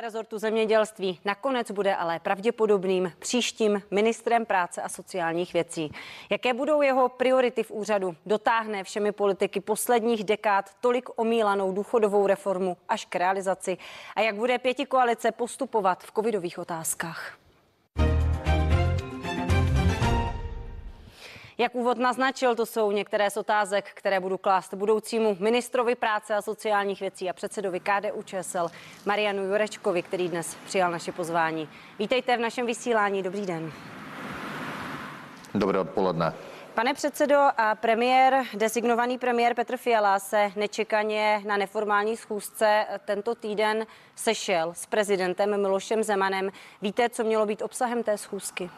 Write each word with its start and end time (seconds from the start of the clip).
rezortu 0.00 0.38
zemědělství 0.38 1.20
nakonec 1.24 1.70
bude 1.70 1.96
ale 1.96 2.18
pravděpodobným 2.18 3.12
příštím 3.18 3.82
ministrem 3.90 4.46
práce 4.46 4.82
a 4.82 4.88
sociálních 4.88 5.52
věcí. 5.52 5.92
Jaké 6.30 6.54
budou 6.54 6.82
jeho 6.82 7.08
priority 7.08 7.62
v 7.62 7.70
úřadu? 7.70 8.16
Dotáhne 8.26 8.84
všemi 8.84 9.12
politiky 9.12 9.60
posledních 9.60 10.24
dekád 10.24 10.70
tolik 10.80 11.08
omílanou 11.16 11.72
důchodovou 11.72 12.26
reformu 12.26 12.76
až 12.88 13.04
k 13.04 13.16
realizaci? 13.16 13.78
A 14.16 14.20
jak 14.20 14.36
bude 14.36 14.58
pěti 14.58 14.86
koalice 14.86 15.32
postupovat 15.32 16.04
v 16.04 16.12
covidových 16.12 16.58
otázkách? 16.58 17.47
Jak 21.60 21.74
úvod 21.74 21.98
naznačil, 21.98 22.54
to 22.54 22.66
jsou 22.66 22.90
některé 22.92 23.30
z 23.30 23.36
otázek, 23.36 23.90
které 23.94 24.20
budu 24.20 24.38
klást 24.38 24.74
budoucímu 24.74 25.36
ministrovi 25.40 25.94
práce 25.94 26.34
a 26.34 26.42
sociálních 26.42 27.00
věcí 27.00 27.30
a 27.30 27.32
předsedovi 27.32 27.80
KDU 27.80 28.22
ČSL 28.22 28.68
Marianu 29.06 29.44
Jurečkovi, 29.44 30.02
který 30.02 30.28
dnes 30.28 30.54
přijal 30.66 30.90
naše 30.90 31.12
pozvání. 31.12 31.68
Vítejte 31.98 32.36
v 32.36 32.40
našem 32.40 32.66
vysílání. 32.66 33.22
Dobrý 33.22 33.46
den. 33.46 33.72
Dobré 35.54 35.78
odpoledne. 35.78 36.34
Pane 36.74 36.94
předsedo, 36.94 37.36
a 37.56 37.74
premiér, 37.74 38.44
designovaný 38.54 39.18
premiér 39.18 39.54
Petr 39.54 39.76
Fiala 39.76 40.18
se 40.18 40.52
nečekaně 40.56 41.42
na 41.46 41.56
neformální 41.56 42.16
schůzce 42.16 42.86
tento 43.04 43.34
týden 43.34 43.86
sešel 44.16 44.74
s 44.74 44.86
prezidentem 44.86 45.60
Milošem 45.62 46.02
Zemanem. 46.02 46.50
Víte, 46.82 47.08
co 47.08 47.24
mělo 47.24 47.46
být 47.46 47.62
obsahem 47.62 48.02
té 48.02 48.18
schůzky? 48.18 48.70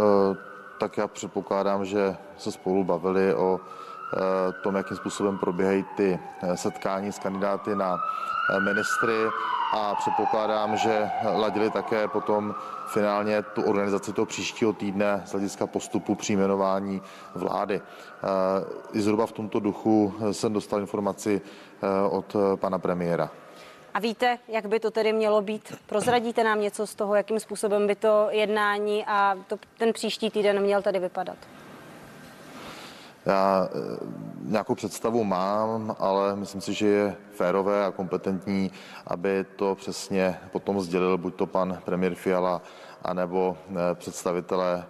Eh, 0.00 0.36
tak 0.78 0.96
já 0.96 1.08
předpokládám, 1.08 1.84
že 1.84 2.16
se 2.36 2.52
spolu 2.52 2.84
bavili 2.84 3.34
o 3.34 3.60
eh, 3.60 4.52
tom, 4.62 4.74
jakým 4.76 4.96
způsobem 4.96 5.38
probíhají 5.38 5.84
ty 5.96 6.18
eh, 6.42 6.56
setkání 6.56 7.12
s 7.12 7.18
kandidáty 7.18 7.74
na 7.74 7.98
ministry 8.64 9.28
a 9.74 9.94
předpokládám, 9.94 10.76
že 10.76 11.10
ladili 11.34 11.70
také 11.70 12.08
potom 12.08 12.54
finálně 12.86 13.42
tu 13.42 13.62
organizaci 13.62 14.12
toho 14.12 14.26
příštího 14.26 14.72
týdne 14.72 15.22
z 15.24 15.32
hlediska 15.32 15.66
postupu 15.66 16.14
při 16.14 16.32
jmenování 16.32 17.02
vlády. 17.34 17.80
I 18.92 19.00
zhruba 19.00 19.26
v 19.26 19.32
tomto 19.32 19.60
duchu 19.60 20.14
jsem 20.32 20.52
dostal 20.52 20.80
informaci 20.80 21.40
od 22.10 22.36
pana 22.56 22.78
premiéra. 22.78 23.30
A 23.98 24.00
víte, 24.00 24.38
jak 24.48 24.66
by 24.66 24.80
to 24.80 24.90
tedy 24.90 25.12
mělo 25.12 25.42
být? 25.42 25.72
Prozradíte 25.86 26.44
nám 26.44 26.60
něco 26.60 26.86
z 26.86 26.94
toho, 26.94 27.14
jakým 27.14 27.40
způsobem 27.40 27.86
by 27.86 27.94
to 27.94 28.26
jednání 28.30 29.04
a 29.06 29.36
to, 29.46 29.56
ten 29.78 29.92
příští 29.92 30.30
týden 30.30 30.60
měl 30.60 30.82
tady 30.82 30.98
vypadat? 30.98 31.36
Já 33.26 33.68
eh, 33.68 33.78
nějakou 34.42 34.74
představu 34.74 35.24
mám, 35.24 35.96
ale 35.98 36.36
myslím 36.36 36.60
si, 36.60 36.74
že 36.74 36.86
je 36.86 37.16
férové 37.32 37.84
a 37.84 37.90
kompetentní, 37.90 38.70
aby 39.06 39.44
to 39.56 39.74
přesně 39.74 40.38
potom 40.52 40.80
sdělil 40.80 41.18
buď 41.18 41.34
to 41.34 41.46
pan 41.46 41.78
premiér 41.84 42.14
Fiala, 42.14 42.62
anebo 43.02 43.56
eh, 43.70 43.94
představitelé 43.94 44.86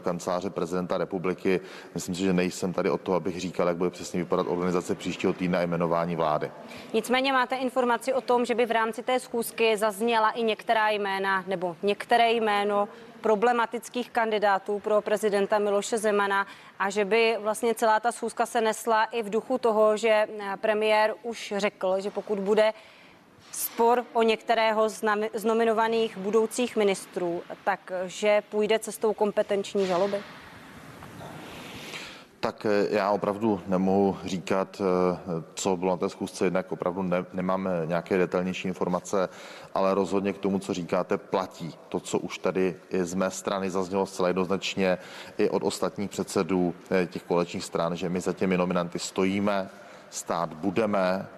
kanceláře 0.00 0.50
prezidenta 0.50 0.98
republiky. 0.98 1.60
Myslím 1.94 2.14
si, 2.14 2.22
že 2.22 2.32
nejsem 2.32 2.72
tady 2.72 2.90
o 2.90 2.98
to, 2.98 3.14
abych 3.14 3.40
říkal, 3.40 3.68
jak 3.68 3.76
bude 3.76 3.90
přesně 3.90 4.20
vypadat 4.20 4.46
organizace 4.48 4.94
příštího 4.94 5.32
týdne 5.32 5.58
a 5.58 5.62
jmenování 5.62 6.16
vlády. 6.16 6.50
Nicméně 6.92 7.32
máte 7.32 7.56
informaci 7.56 8.12
o 8.12 8.20
tom, 8.20 8.44
že 8.44 8.54
by 8.54 8.66
v 8.66 8.70
rámci 8.70 9.02
té 9.02 9.20
schůzky 9.20 9.76
zazněla 9.76 10.30
i 10.30 10.42
některá 10.42 10.90
jména 10.90 11.44
nebo 11.46 11.76
některé 11.82 12.32
jméno 12.32 12.88
problematických 13.20 14.10
kandidátů 14.10 14.78
pro 14.78 15.00
prezidenta 15.00 15.58
Miloše 15.58 15.98
Zemana 15.98 16.46
a 16.78 16.90
že 16.90 17.04
by 17.04 17.36
vlastně 17.40 17.74
celá 17.74 18.00
ta 18.00 18.12
schůzka 18.12 18.46
se 18.46 18.60
nesla 18.60 19.04
i 19.04 19.22
v 19.22 19.30
duchu 19.30 19.58
toho, 19.58 19.96
že 19.96 20.08
eh, 20.08 20.28
premiér 20.60 21.14
už 21.22 21.54
řekl, 21.56 22.00
že 22.00 22.10
pokud 22.10 22.38
bude 22.38 22.72
spor 23.62 24.04
o 24.12 24.22
některého 24.22 24.88
z 25.34 25.44
nominovaných 25.44 26.18
budoucích 26.18 26.76
ministrů, 26.76 27.42
takže 27.64 28.42
půjde 28.50 28.78
cestou 28.78 29.12
kompetenční 29.12 29.86
žaloby? 29.86 30.16
Tak 32.40 32.66
eh, 32.66 32.86
já 32.90 33.10
opravdu 33.10 33.60
nemohu 33.66 34.16
říkat, 34.24 34.82
eh, 34.82 35.42
co 35.54 35.76
bylo 35.76 35.90
na 35.90 35.96
té 35.96 36.08
schůzce, 36.08 36.44
jednak 36.44 36.72
opravdu 36.72 37.02
ne, 37.02 37.24
nemám 37.32 37.68
nějaké 37.84 38.18
detailnější 38.18 38.68
informace, 38.68 39.28
ale 39.74 39.94
rozhodně 39.94 40.32
k 40.32 40.38
tomu, 40.38 40.58
co 40.58 40.74
říkáte, 40.74 41.18
platí 41.18 41.74
to, 41.88 42.00
co 42.00 42.18
už 42.18 42.38
tady 42.38 42.76
i 42.90 43.04
z 43.04 43.14
mé 43.14 43.30
strany 43.30 43.70
zaznělo 43.70 44.06
zcela 44.06 44.28
jednoznačně 44.28 44.98
i 45.38 45.48
od 45.48 45.62
ostatních 45.62 46.10
předsedů 46.10 46.74
eh, 46.90 47.06
těch 47.06 47.22
kolečních 47.22 47.64
stran, 47.64 47.96
že 47.96 48.08
my 48.08 48.20
za 48.20 48.32
těmi 48.32 48.56
nominanty 48.56 48.98
stojíme, 48.98 49.70
stát 50.10 50.54
budeme, 50.54 51.28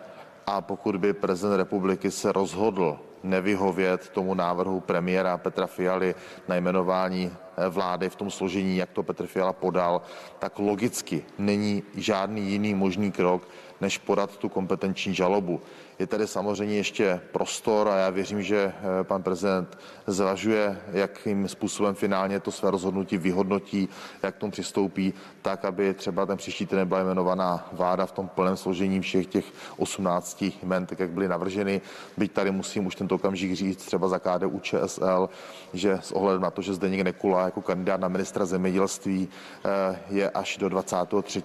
a 0.47 0.61
pokud 0.61 0.97
by 0.97 1.13
prezident 1.13 1.57
republiky 1.57 2.11
se 2.11 2.33
rozhodl 2.33 2.99
nevyhovět 3.23 4.09
tomu 4.09 4.35
návrhu 4.35 4.81
premiéra 4.81 5.39
Petra 5.39 5.67
Fialy 5.67 6.15
na 6.49 6.57
jmenování 6.57 7.33
eh, 7.33 7.69
vlády 7.69 8.09
v 8.09 8.17
tom 8.17 8.31
složení, 8.31 8.77
jak 8.77 8.91
to 8.91 9.03
Petr 9.03 9.27
Fiala 9.27 9.53
podal, 9.53 10.03
tak 10.39 10.59
logicky 10.59 11.25
není 11.39 11.83
žádný 11.97 12.51
jiný 12.51 12.75
možný 12.75 13.13
krok, 13.13 13.49
než 13.81 13.99
podat 13.99 14.37
tu 14.37 14.49
kompetenční 14.49 15.15
žalobu. 15.15 15.61
Je 15.99 16.07
tady 16.07 16.27
samozřejmě 16.27 16.77
ještě 16.77 17.21
prostor 17.33 17.89
a 17.89 17.97
já 17.97 18.11
věřím, 18.11 18.43
že 18.43 18.57
eh, 18.77 19.05
pan 19.05 19.23
prezident 19.23 19.79
zvažuje, 20.07 20.81
jakým 20.93 21.49
způsobem 21.49 21.95
finálně 21.95 22.41
to 22.41 22.51
své 22.51 22.71
rozhodnutí 22.71 23.19
vyhodnotí, 23.19 23.89
jak 24.23 24.35
k 24.35 24.39
tomu 24.39 24.53
přistoupí, 24.53 25.15
tak, 25.43 25.65
aby 25.65 25.95
třeba 25.95 26.27
ten 26.27 26.37
příští 26.37 26.67
týden 26.67 26.89
byla 26.89 27.01
jmenovaná 27.01 27.69
vláda 27.73 28.07
v 28.07 28.13
tom 28.13 28.29
plném 28.29 28.57
složení 28.57 29.01
všech 29.01 29.27
těch 29.27 29.45
18 29.77 30.45
jmen, 30.63 30.87
tak 30.87 31.01
jak 31.01 31.11
byly 31.11 31.29
navrženy. 31.29 31.81
Byť 32.17 32.33
tady 32.33 32.51
musím 32.51 32.87
už 32.87 32.95
tento 32.95 33.15
okamžik 33.15 33.55
říct 33.55 33.87
třeba 33.87 34.09
za 34.09 34.19
KDU 34.19 34.61
ČSL, 34.61 35.29
že 35.73 35.99
s 36.03 36.13
ohledem 36.13 36.43
na 36.43 36.51
to, 36.51 36.63
že 36.63 36.75
Zdeněk 36.75 37.01
Nekula 37.01 37.45
jako 37.45 37.63
kandidát 37.63 38.01
na 38.01 38.09
ministra 38.09 38.47
zemědělství 38.47 39.29
eh, 39.65 39.99
je 40.11 40.31
až 40.31 40.57
do 40.57 40.69
23. 40.69 41.43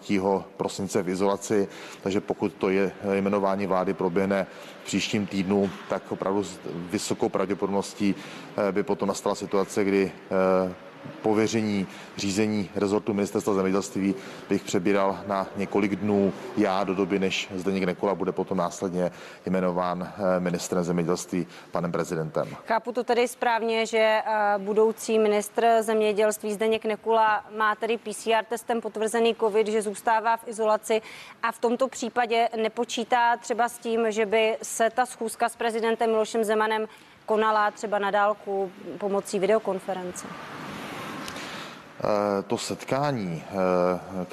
prosince 0.57 1.03
v 1.03 1.09
izolaci, 1.09 1.67
takže 2.03 2.21
pokud 2.21 2.53
to 2.53 2.69
je 2.69 2.91
jmenování 3.13 3.67
vlády 3.67 3.93
proběhne 3.93 4.38
v 4.83 4.85
příštím 4.85 5.27
týdnu, 5.27 5.69
tak 5.89 6.11
opravdu 6.11 6.43
s 6.43 6.59
vysokou 6.91 7.29
pravděpodobností 7.29 8.15
eh, 8.15 8.71
by 8.71 8.83
potom 8.83 9.07
nastala 9.07 9.35
situace, 9.35 9.83
kdy 9.83 10.11
eh, 10.11 10.73
pověření 11.21 11.87
řízení 12.17 12.69
rezortu 12.75 13.13
ministerstva 13.13 13.53
zemědělství 13.53 14.15
bych 14.49 14.63
přebíral 14.63 15.19
na 15.27 15.47
několik 15.55 15.95
dnů 15.95 16.33
já 16.57 16.83
do 16.83 16.95
doby, 16.95 17.19
než 17.19 17.49
Zdeněk 17.55 17.83
Nekula 17.83 18.15
bude 18.15 18.31
potom 18.31 18.57
následně 18.57 19.11
jmenován 19.45 20.13
eh, 20.17 20.39
ministrem 20.39 20.83
zemědělství 20.83 21.47
panem 21.71 21.91
prezidentem. 21.91 22.47
Chápu 22.67 22.91
to 22.91 23.03
tedy 23.03 23.27
správně, 23.27 23.85
že 23.85 23.97
eh, 23.97 24.23
budoucí 24.57 25.19
ministr 25.19 25.65
zemědělství 25.81 26.53
Zdeněk 26.53 26.85
Nekula 26.85 27.45
má 27.57 27.75
tedy 27.75 27.97
PCR 27.97 28.45
testem 28.49 28.81
potvrzený 28.81 29.35
COVID, 29.35 29.67
že 29.67 29.81
zůstává 29.81 30.37
v 30.37 30.47
izolaci 30.47 31.01
a 31.43 31.51
v 31.51 31.59
tomto 31.59 31.87
případě 31.87 32.49
nepočítá 32.61 33.37
třeba 33.37 33.69
s 33.69 33.77
tím, 33.77 34.11
že 34.11 34.25
by 34.25 34.57
se 34.61 34.89
ta 34.89 35.05
schůzka 35.05 35.49
s 35.49 35.55
prezidentem 35.55 36.09
Milošem 36.09 36.43
Zemanem 36.43 36.87
konala 37.25 37.71
třeba 37.71 37.99
na 37.99 38.11
dálku 38.11 38.71
pomocí 38.97 39.39
videokonference. 39.39 40.27
Eh, 41.99 42.41
to 42.47 42.57
setkání, 42.57 43.43
eh, 43.51 44.25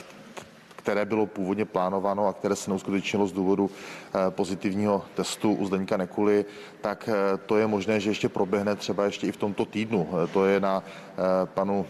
které 0.77 1.05
bylo 1.05 1.27
původně 1.27 1.65
plánováno 1.65 2.27
a 2.27 2.33
které 2.33 2.57
se 2.57 2.71
neuskutečnilo 2.71 3.27
z 3.27 3.33
důvodu 3.33 3.71
pozitivního 4.31 5.05
testu 5.15 5.53
u 5.53 5.67
Zdeňka 5.67 5.97
Nekuly, 5.97 6.45
tak 6.81 7.09
to 7.47 7.57
je 7.57 7.67
možné, 7.67 8.01
že 8.01 8.11
ještě 8.11 8.29
proběhne 8.29 8.77
třeba 8.77 9.05
ještě 9.05 9.27
i 9.27 9.33
v 9.33 9.37
tomto 9.37 9.65
týdnu. 9.65 10.09
To 10.33 10.45
je 10.45 10.61
na 10.61 10.83
panu 11.45 11.87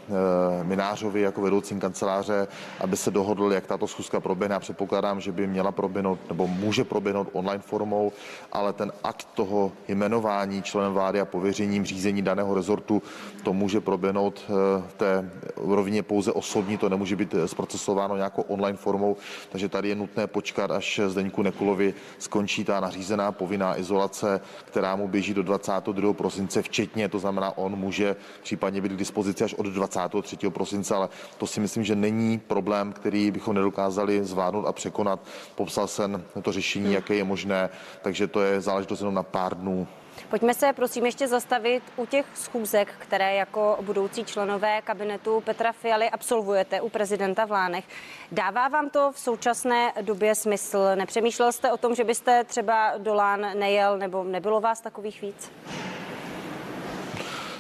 Minářovi 0.63 1.21
jako 1.21 1.41
vedoucím 1.41 1.81
kanceláře, 1.81 2.49
aby 2.81 2.97
se 2.97 3.11
dohodl, 3.11 3.53
jak 3.53 3.67
tato 3.67 3.87
schůzka 3.87 4.21
proběhne. 4.21 4.57
A 4.57 4.61
předpokládám, 4.61 5.21
že 5.21 5.33
by 5.33 5.47
měla 5.47 5.73
proběhnout 5.73 6.19
nebo 6.29 6.47
může 6.47 6.85
proběhnout 6.85 7.29
online 7.33 7.63
formou, 7.63 8.13
ale 8.53 8.73
ten 8.73 8.93
akt 9.05 9.29
toho 9.35 9.73
jmenování 9.89 10.63
členem 10.63 10.93
vlády 10.93 11.21
a 11.21 11.25
pověřením 11.25 11.85
řízení 11.85 12.23
daného 12.23 12.55
rezortu, 12.55 13.03
to 13.43 13.53
může 13.53 13.81
proběhnout 13.81 14.45
v 14.89 14.95
té 14.97 15.31
rovině 15.57 16.03
pouze 16.03 16.33
osobní, 16.33 16.79
to 16.79 16.89
nemůže 16.89 17.17
být 17.17 17.35
zprocesováno 17.47 18.17
nějakou 18.17 18.43
online 18.43 18.79
formou, 18.79 19.17
takže 19.51 19.69
tady 19.69 19.89
je 19.89 19.95
nutné 19.95 20.27
počkat, 20.27 20.71
až 20.71 21.01
Zdeňku 21.07 21.43
Nekulovi 21.43 21.95
skončí 22.19 22.65
ta 22.65 22.81
nařízená 22.81 23.33
povinná 23.33 23.79
izolace, 23.79 24.41
která 24.65 24.97
mu 24.97 25.09
běží 25.09 25.35
do 25.35 25.43
22. 25.43 26.13
prosince 26.13 26.63
včetně, 26.63 27.09
to 27.09 27.19
znamená, 27.19 27.59
on 27.59 27.77
může 27.77 28.17
případně 28.43 28.81
být 28.81 28.93
k 28.93 28.97
dispozici 28.97 29.45
až 29.45 29.55
od 29.55 29.67
23. 29.67 30.37
prosince, 30.49 30.95
ale 30.95 31.09
to 31.39 31.47
si 31.47 31.61
myslím, 31.61 31.85
že 31.85 31.97
není 31.97 32.39
problém, 32.39 32.93
který 32.93 33.31
bychom 33.31 33.55
nedokázali 33.55 34.25
zvládnout 34.25 34.67
a 34.67 34.73
překonat. 34.73 35.21
Popsal 35.55 35.87
jsem 35.87 36.25
to 36.43 36.53
řešení, 36.53 36.93
jaké 36.93 37.15
je 37.15 37.25
možné, 37.25 37.69
takže 38.03 38.27
to 38.27 38.41
je 38.41 38.61
záležitost 38.61 39.01
jenom 39.01 39.15
na 39.15 39.23
pár 39.23 39.57
dnů. 39.57 39.89
Pojďme 40.31 40.55
se 40.55 40.73
prosím 40.73 41.07
ještě 41.07 41.29
zastavit 41.29 41.83
u 41.97 42.07
těch 42.07 42.27
schůzek, 42.35 42.95
které 42.99 43.35
jako 43.35 43.79
budoucí 43.81 44.25
členové 44.25 44.83
kabinetu 44.83 45.41
Petra 45.41 45.73
Fialy 45.73 46.11
absolvujete 46.11 46.81
u 46.81 46.89
prezidenta 46.89 47.45
v 47.45 47.51
Lánech. 47.51 47.85
Dává 48.33 48.69
vám 48.69 48.91
to 48.91 49.13
v 49.13 49.19
současné 49.19 49.93
době 50.01 50.35
smysl? 50.35 50.79
Nepřemýšlel 50.95 51.53
jste 51.53 51.73
o 51.73 51.77
tom, 51.77 51.95
že 51.95 52.05
byste 52.05 52.45
třeba 52.45 52.93
do 52.99 53.15
Lán 53.15 53.59
nejel 53.59 53.99
nebo 53.99 54.25
nebylo 54.25 54.61
vás 54.61 54.81
takových 54.81 55.23
víc? 55.23 55.51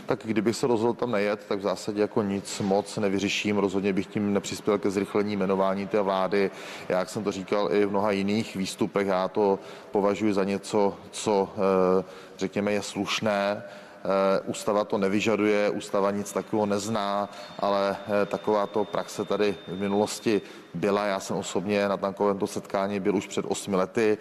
Tak 0.06 0.20
kdybych 0.24 0.56
se 0.56 0.66
rozhodl 0.66 0.94
tam 0.94 1.10
nejet, 1.10 1.46
tak 1.48 1.58
v 1.58 1.62
zásadě 1.62 2.00
jako 2.00 2.22
nic 2.22 2.60
moc 2.60 2.96
nevyřeším. 2.96 3.58
Rozhodně 3.58 3.92
bych 3.92 4.06
tím 4.06 4.32
nepřispěl 4.32 4.78
ke 4.78 4.90
zrychlení 4.90 5.36
jmenování 5.36 5.86
té 5.86 6.00
vlády. 6.00 6.50
Já, 6.88 6.98
jak 6.98 7.08
jsem 7.08 7.24
to 7.24 7.32
říkal 7.32 7.68
i 7.72 7.86
v 7.86 7.90
mnoha 7.90 8.10
jiných 8.10 8.56
výstupech, 8.56 9.06
já 9.06 9.28
to 9.28 9.58
považuji 9.90 10.32
za 10.34 10.44
něco, 10.44 10.96
co 11.10 11.48
eh, 11.54 12.04
řekněme 12.38 12.72
je 12.72 12.82
slušné, 12.82 13.62
eh, 13.62 14.40
Ústava 14.46 14.84
to 14.84 14.98
nevyžaduje, 14.98 15.70
ústava 15.70 16.10
nic 16.10 16.32
takového 16.32 16.66
nezná, 16.66 17.28
ale 17.58 17.96
eh, 18.22 18.26
takováto 18.26 18.84
praxe 18.84 19.24
tady 19.24 19.56
v 19.68 19.80
minulosti 19.80 20.42
byla. 20.74 21.04
Já 21.04 21.20
jsem 21.20 21.36
osobně 21.36 21.88
na 21.88 21.96
takovémto 21.96 22.46
setkání 22.46 23.00
byl 23.00 23.16
už 23.16 23.26
před 23.26 23.44
osmi 23.48 23.76
lety, 23.76 24.18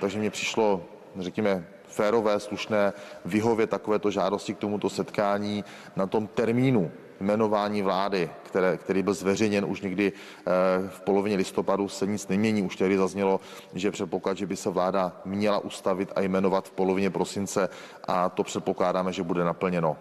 takže 0.00 0.18
mě 0.18 0.30
přišlo, 0.30 0.82
řekněme, 1.18 1.64
férové, 1.96 2.40
slušné 2.40 2.92
vyhovět 3.24 3.70
takovéto 3.70 4.10
žádosti 4.10 4.54
k 4.54 4.58
tomuto 4.58 4.90
setkání 4.90 5.64
na 5.96 6.06
tom 6.06 6.26
termínu 6.26 6.92
jmenování 7.20 7.82
vlády, 7.82 8.30
které, 8.42 8.76
který 8.76 9.02
byl 9.02 9.14
zveřejněn 9.14 9.64
už 9.64 9.80
někdy 9.80 10.12
eh, 10.12 10.50
v 10.88 11.00
polovině 11.00 11.36
listopadu, 11.36 11.88
se 11.88 12.06
nic 12.06 12.28
nemění. 12.28 12.62
Už 12.62 12.76
tady 12.76 12.96
zaznělo, 12.98 13.40
že 13.74 13.90
předpoklad, 13.90 14.36
že 14.36 14.46
by 14.46 14.56
se 14.56 14.70
vláda 14.70 15.12
měla 15.24 15.58
ustavit 15.58 16.12
a 16.16 16.20
jmenovat 16.20 16.68
v 16.68 16.72
polovině 16.72 17.10
prosince 17.10 17.68
a 18.04 18.28
to 18.28 18.44
předpokládáme, 18.44 19.12
že 19.12 19.22
bude 19.22 19.44
naplněno. 19.44 19.96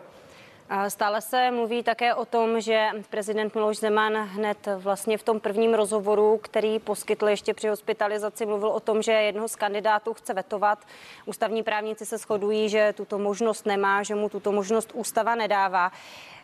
Stále 0.88 1.22
se 1.22 1.52
mluví 1.52 1.84
také 1.84 2.14
o 2.14 2.26
tom, 2.26 2.62
že 2.62 2.90
prezident 3.10 3.56
Miloš 3.56 3.78
Zeman 3.78 4.14
hned 4.14 4.68
vlastně 4.78 5.18
v 5.18 5.24
tom 5.24 5.40
prvním 5.40 5.74
rozhovoru, 5.74 6.38
který 6.38 6.80
poskytl 6.80 7.28
ještě 7.28 7.54
při 7.54 7.68
hospitalizaci, 7.68 8.46
mluvil 8.46 8.70
o 8.70 8.80
tom, 8.80 9.02
že 9.02 9.12
jednoho 9.12 9.48
z 9.48 9.56
kandidátů 9.56 10.14
chce 10.14 10.34
vetovat. 10.34 10.80
Ústavní 11.26 11.64
právníci 11.64 12.06
se 12.06 12.18
shodují, 12.18 12.70
že 12.70 12.94
tuto 12.98 13.20
možnost 13.20 13.66
nemá, 13.66 14.04
že 14.04 14.16
mu 14.16 14.30
tuto 14.30 14.52
možnost 14.52 14.92
ústava 14.94 15.36
nedává. 15.36 15.92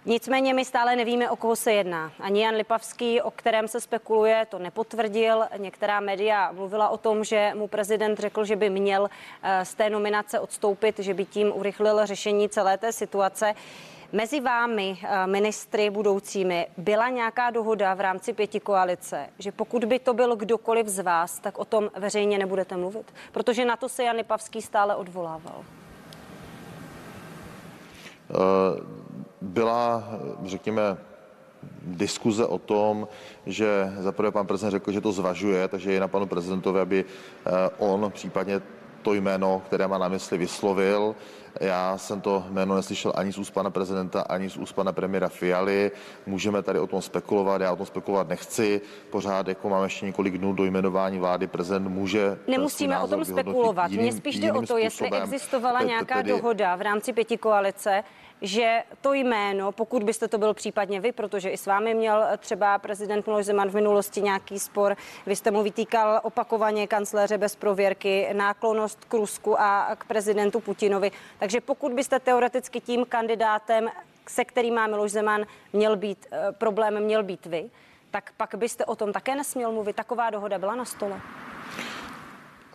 Nicméně 0.06 0.54
my 0.54 0.66
stále 0.66 0.96
nevíme, 0.96 1.30
o 1.30 1.36
koho 1.36 1.56
se 1.56 1.74
jedná. 1.74 2.12
Ani 2.20 2.44
Jan 2.44 2.56
Lipavský, 2.56 3.22
o 3.22 3.32
kterém 3.32 3.68
se 3.68 3.82
spekuluje, 3.82 4.46
to 4.50 4.60
nepotvrdil. 4.60 5.46
Některá 5.58 6.00
média 6.00 6.52
mluvila 6.52 6.90
o 6.90 6.98
tom, 6.98 7.24
že 7.24 7.52
mu 7.56 7.68
prezident 7.68 8.20
řekl, 8.20 8.46
že 8.46 8.56
by 8.56 8.70
měl 8.70 9.10
eh, 9.44 9.66
z 9.66 9.74
té 9.76 9.90
nominace 9.90 10.40
odstoupit, 10.40 11.00
že 11.00 11.14
by 11.14 11.26
tím 11.26 11.52
urychlil 11.56 12.06
řešení 12.06 12.50
celé 12.50 12.78
té 12.78 12.92
situace. 12.92 13.54
Mezi 14.14 14.40
vámi, 14.40 14.98
eh, 15.04 15.28
ministry 15.28 15.90
budoucími, 15.90 16.68
byla 16.78 17.10
nějaká 17.10 17.50
dohoda 17.50 17.94
v 17.94 18.02
rámci 18.02 18.34
pěti 18.34 18.60
koalice, 18.60 19.28
že 19.40 19.52
pokud 19.52 19.86
by 19.86 20.00
to 20.00 20.14
byl 20.14 20.36
kdokoliv 20.36 20.88
z 20.88 21.00
vás, 21.00 21.40
tak 21.40 21.58
o 21.60 21.66
tom 21.66 21.92
veřejně 21.98 22.38
nebudete 22.38 22.78
mluvit? 22.78 23.14
Protože 23.32 23.66
na 23.66 23.76
to 23.76 23.90
se 23.90 24.04
Jan 24.04 24.18
Pavský 24.28 24.62
stále 24.62 24.96
odvolával. 24.96 25.64
Eh, 28.30 28.34
byla, 29.42 30.04
řekněme, 30.46 30.98
diskuze 31.82 32.46
o 32.46 32.58
tom, 32.58 33.08
že 33.46 33.94
zaprvé 34.00 34.32
pan 34.32 34.48
prezident 34.48 34.72
řekl, 34.72 34.92
že 34.92 35.02
to 35.02 35.12
zvažuje, 35.12 35.68
takže 35.68 35.92
je 35.94 36.00
na 36.00 36.08
panu 36.08 36.26
prezidentovi, 36.26 36.80
aby 36.80 37.06
eh, 37.06 37.52
on 37.78 38.12
případně 38.12 38.62
to 39.02 39.14
jméno, 39.14 39.62
které 39.66 39.88
má 39.88 39.98
na 39.98 40.08
mysli, 40.08 40.38
vyslovil. 40.38 41.16
Já 41.60 41.98
jsem 41.98 42.22
to 42.22 42.46
jméno 42.50 42.76
neslyšel 42.76 43.14
ani 43.16 43.34
z 43.34 43.38
úst 43.38 43.52
pana 43.52 43.70
prezidenta, 43.70 44.22
ani 44.22 44.50
z 44.50 44.58
úst 44.58 44.74
pana 44.74 44.92
premiéra 44.92 45.30
Fialy. 45.30 45.92
Můžeme 46.26 46.62
tady 46.62 46.80
o 46.80 46.88
tom 46.88 47.02
spekulovat, 47.02 47.62
já 47.62 47.72
o 47.72 47.76
tom 47.76 47.86
spekulovat 47.86 48.30
nechci. 48.30 48.82
Pořád 49.10 49.48
jako 49.48 49.70
máme 49.70 49.86
ještě 49.86 50.06
několik 50.06 50.38
dnů 50.38 50.54
do 50.54 50.66
jmenování 50.66 51.20
vlády, 51.20 51.48
prezident 51.48 51.88
může. 51.88 52.38
Nemusíme 52.48 53.00
o 53.00 53.08
tom 53.08 53.26
spekulovat. 53.26 53.92
Mně 53.92 54.14
spíš 54.14 54.40
jde 54.40 54.52
o 54.54 54.62
to, 54.62 54.78
jestli 54.78 55.10
existovala 55.12 55.82
nějaká 55.82 56.22
dohoda 56.22 56.76
v 56.76 56.82
rámci 56.82 57.14
pěti 57.14 57.38
koalice, 57.38 58.04
že 58.42 58.84
to 59.02 59.14
jméno, 59.14 59.72
pokud 59.72 60.04
byste 60.04 60.28
to 60.28 60.38
byl 60.38 60.54
případně 60.54 61.00
vy, 61.00 61.12
protože 61.12 61.50
i 61.50 61.58
s 61.58 61.66
vámi 61.66 61.94
měl 61.94 62.24
třeba 62.38 62.78
prezident 62.78 63.28
Miloš 63.28 63.46
Zeman 63.46 63.70
v 63.70 63.74
minulosti 63.74 64.22
nějaký 64.22 64.60
spor, 64.60 64.98
vy 65.26 65.36
jste 65.36 65.52
mu 65.52 65.64
vytýkal 65.64 66.20
opakovaně 66.24 66.88
kancléře 66.88 67.38
bez 67.38 67.56
prověrky, 67.56 68.30
náklonost 68.34 69.06
k 69.06 69.14
Rusku 69.14 69.62
a 69.62 69.96
k 69.96 70.06
prezidentu 70.06 70.60
Putinovi. 70.60 71.12
Takže 71.40 71.62
pokud 71.62 71.94
byste 71.94 72.20
teoreticky 72.20 72.82
tím 72.82 73.06
kandidátem, 73.06 73.90
se 74.28 74.46
kterým 74.46 74.76
má 74.76 74.88
Miloš 74.88 75.12
Zeman, 75.12 75.46
měl 75.74 75.96
být 75.96 76.28
eh, 76.32 76.52
problém, 76.52 77.04
měl 77.04 77.24
být 77.24 77.46
vy, 77.46 77.70
tak 78.12 78.32
pak 78.38 78.56
byste 78.56 78.86
o 78.86 78.96
tom 78.96 79.14
také 79.14 79.36
nesměl 79.36 79.72
mluvit. 79.72 79.96
Taková 79.96 80.30
dohoda 80.30 80.58
byla 80.58 80.76
na 80.76 80.86
stole. 80.86 81.22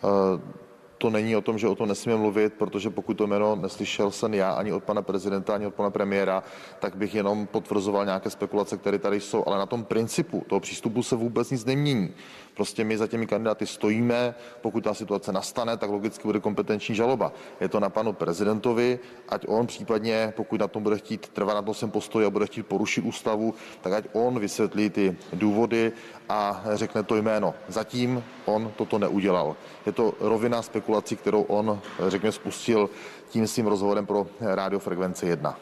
Uh 0.03 0.66
to 0.97 1.09
není 1.09 1.35
o 1.35 1.41
tom, 1.41 1.57
že 1.57 1.67
o 1.67 1.75
tom 1.75 1.87
nesmím 1.87 2.17
mluvit, 2.17 2.53
protože 2.53 2.89
pokud 2.89 3.13
to 3.13 3.27
jméno 3.27 3.55
neslyšel 3.55 4.11
jsem 4.11 4.33
já 4.33 4.51
ani 4.51 4.73
od 4.73 4.83
pana 4.83 5.01
prezidenta, 5.01 5.55
ani 5.55 5.67
od 5.67 5.73
pana 5.73 5.89
premiéra, 5.89 6.43
tak 6.79 6.95
bych 6.95 7.15
jenom 7.15 7.47
potvrzoval 7.47 8.05
nějaké 8.05 8.29
spekulace, 8.29 8.77
které 8.77 8.99
tady 8.99 9.19
jsou. 9.21 9.43
Ale 9.47 9.57
na 9.57 9.65
tom 9.65 9.83
principu 9.83 10.45
toho 10.47 10.59
přístupu 10.59 11.03
se 11.03 11.15
vůbec 11.15 11.51
nic 11.51 11.65
nemění. 11.65 12.13
Prostě 12.57 12.83
my 12.83 12.97
za 12.97 13.07
těmi 13.07 13.27
kandidáty 13.27 13.67
stojíme, 13.67 14.35
pokud 14.61 14.83
ta 14.83 14.93
situace 14.93 15.31
nastane, 15.31 15.77
tak 15.77 15.89
logicky 15.89 16.23
bude 16.27 16.39
kompetenční 16.39 16.95
žaloba. 16.95 17.31
Je 17.61 17.69
to 17.69 17.79
na 17.79 17.89
panu 17.89 18.13
prezidentovi, 18.13 18.99
ať 19.29 19.45
on 19.47 19.67
případně, 19.67 20.33
pokud 20.35 20.59
na 20.59 20.67
tom 20.67 20.83
bude 20.83 20.97
chtít 20.97 21.27
trvat 21.27 21.53
na 21.53 21.61
tom 21.61 21.73
svém 21.73 21.91
postoji 21.91 22.25
a 22.25 22.29
bude 22.29 22.45
chtít 22.45 22.63
porušit 22.63 23.01
ústavu, 23.01 23.53
tak 23.81 23.93
ať 23.93 24.05
on 24.13 24.39
vysvětlí 24.39 24.89
ty 24.89 25.17
důvody 25.33 25.91
a 26.29 26.63
řekne 26.73 27.03
to 27.03 27.15
jméno. 27.15 27.53
Zatím 27.67 28.23
on 28.45 28.71
toto 28.77 28.99
neudělal. 28.99 29.55
Je 29.85 29.91
to 29.91 30.13
rovina 30.19 30.61
spekulací, 30.61 31.15
kterou 31.15 31.41
on, 31.41 31.79
řekněme, 32.07 32.31
spustil 32.31 32.89
tím 33.29 33.47
svým 33.47 33.67
rozhovorem 33.67 34.05
pro 34.05 34.27
radiofrekvenci 34.41 35.25
1. 35.25 35.57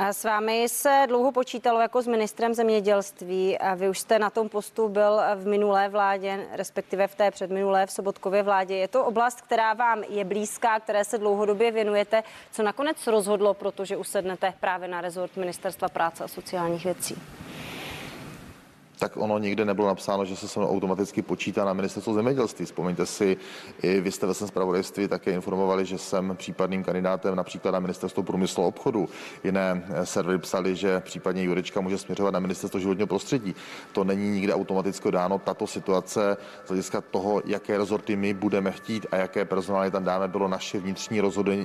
S 0.00 0.24
vámi 0.24 0.68
se 0.68 1.04
dlouho 1.08 1.32
počítalo 1.32 1.80
jako 1.80 2.02
s 2.02 2.06
ministrem 2.06 2.54
zemědělství. 2.54 3.58
A 3.58 3.74
vy 3.74 3.88
už 3.88 3.98
jste 3.98 4.18
na 4.18 4.30
tom 4.30 4.48
postu 4.48 4.88
byl 4.88 5.20
v 5.36 5.46
minulé 5.46 5.88
vládě, 5.88 6.46
respektive 6.52 7.06
v 7.06 7.14
té 7.14 7.30
předminulé 7.30 7.86
v 7.86 7.90
Sobotkově 7.90 8.42
vládě. 8.42 8.76
Je 8.76 8.88
to 8.88 9.04
oblast, 9.04 9.40
která 9.40 9.74
vám 9.74 10.02
je 10.08 10.24
blízká, 10.24 10.80
které 10.80 11.04
se 11.04 11.18
dlouhodobě 11.18 11.72
věnujete. 11.72 12.22
Co 12.52 12.62
nakonec 12.62 13.06
rozhodlo, 13.06 13.54
protože 13.54 13.96
usednete 13.96 14.54
právě 14.60 14.88
na 14.88 15.00
rezort 15.00 15.36
Ministerstva 15.36 15.88
práce 15.88 16.24
a 16.24 16.28
sociálních 16.28 16.84
věcí? 16.84 17.22
Tak 18.98 19.16
ono 19.16 19.38
nikde 19.38 19.64
nebylo 19.64 19.88
napsáno, 19.88 20.24
že 20.24 20.36
se 20.36 20.48
se 20.48 20.60
mnou 20.60 20.68
automaticky 20.68 21.22
počítá 21.22 21.64
na 21.64 21.72
ministerstvo 21.72 22.14
zemědělství. 22.14 22.64
Vzpomeňte 22.64 23.06
si, 23.06 23.36
i 23.82 24.00
vy 24.00 24.12
jste 24.12 24.26
ve 24.26 24.34
svém 24.34 24.48
zpravodajství 24.48 25.08
také 25.08 25.30
informovali, 25.30 25.84
že 25.84 25.98
jsem 25.98 26.36
případným 26.36 26.84
kandidátem 26.84 27.36
například 27.36 27.70
na 27.70 27.80
ministerstvo 27.80 28.22
průmyslu 28.22 28.64
a 28.64 28.66
obchodu. 28.66 29.08
Jiné 29.44 29.86
servery 30.04 30.38
psali, 30.38 30.76
že 30.76 31.00
případně 31.00 31.42
Jurečka 31.42 31.80
může 31.80 31.98
směřovat 31.98 32.30
na 32.34 32.40
ministerstvo 32.40 32.80
životního 32.80 33.06
prostředí. 33.06 33.54
To 33.92 34.04
není 34.04 34.30
nikde 34.30 34.54
automaticky 34.54 35.10
dáno. 35.10 35.38
Tato 35.38 35.66
situace 35.66 36.36
z 36.64 36.68
hlediska 36.68 37.00
toho, 37.00 37.42
jaké 37.44 37.78
rezorty 37.78 38.16
my 38.16 38.34
budeme 38.34 38.72
chtít 38.72 39.06
a 39.10 39.16
jaké 39.16 39.44
personály 39.44 39.90
tam 39.90 40.04
dáme, 40.04 40.28
bylo 40.28 40.48
naše 40.48 40.80
vnitřní 40.80 41.20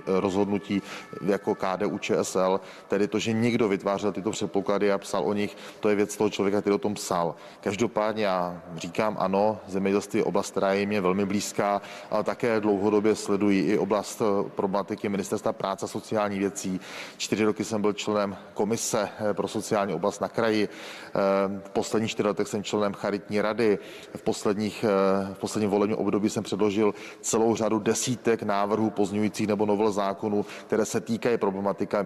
rozhodnutí 0.07 0.81
jako 1.25 1.55
KDU 1.55 1.97
ČSL, 1.97 2.59
tedy 2.87 3.07
to, 3.07 3.19
že 3.19 3.33
někdo 3.33 3.67
vytvářel 3.67 4.11
tyto 4.11 4.31
předpoklady 4.31 4.91
a 4.91 4.97
psal 4.97 5.25
o 5.25 5.33
nich, 5.33 5.57
to 5.79 5.89
je 5.89 5.95
věc 5.95 6.17
toho 6.17 6.29
člověka, 6.29 6.61
který 6.61 6.75
o 6.75 6.77
tom 6.77 6.93
psal 6.93 7.22
dál. 7.23 7.35
Každopádně 7.61 8.25
já 8.25 8.61
říkám 8.75 9.17
ano, 9.19 9.57
zemědělství 9.67 10.19
je 10.19 10.23
oblast, 10.23 10.51
která 10.51 10.73
je 10.73 11.01
velmi 11.01 11.25
blízká, 11.25 11.81
ale 12.11 12.23
také 12.23 12.59
dlouhodobě 12.59 13.15
sleduji 13.15 13.63
i 13.63 13.77
oblast 13.77 14.21
eh, 14.21 14.49
problematiky 14.49 15.09
Ministerstva 15.09 15.53
práce 15.53 15.85
a 15.85 15.87
sociální 15.87 16.39
věcí. 16.39 16.79
Čtyři 17.17 17.43
roky 17.45 17.63
jsem 17.63 17.81
byl 17.81 17.93
členem 17.93 18.35
komise 18.53 19.09
eh, 19.19 19.33
pro 19.33 19.47
sociální 19.47 19.93
oblast 19.93 20.21
na 20.21 20.27
kraji. 20.27 20.69
Eh, 20.69 21.11
v 21.65 21.69
posledních 21.69 22.11
čtyři 22.11 22.27
letech 22.27 22.47
jsem 22.47 22.63
členem 22.63 22.93
charitní 22.93 23.41
rady. 23.41 23.79
V, 24.15 24.21
posledních, 24.21 24.85
v 25.33 25.39
posledním 25.39 25.69
volebním 25.69 25.97
období 25.97 26.29
jsem 26.29 26.43
předložil 26.43 26.93
celou 27.21 27.55
řadu 27.55 27.79
desítek 27.79 28.43
návrhů 28.43 28.89
pozňujících 28.89 29.47
nebo 29.47 29.65
novel 29.65 29.91
zákonů, 29.91 30.45
které 30.67 30.85
se 30.85 31.01
týkají 31.01 31.37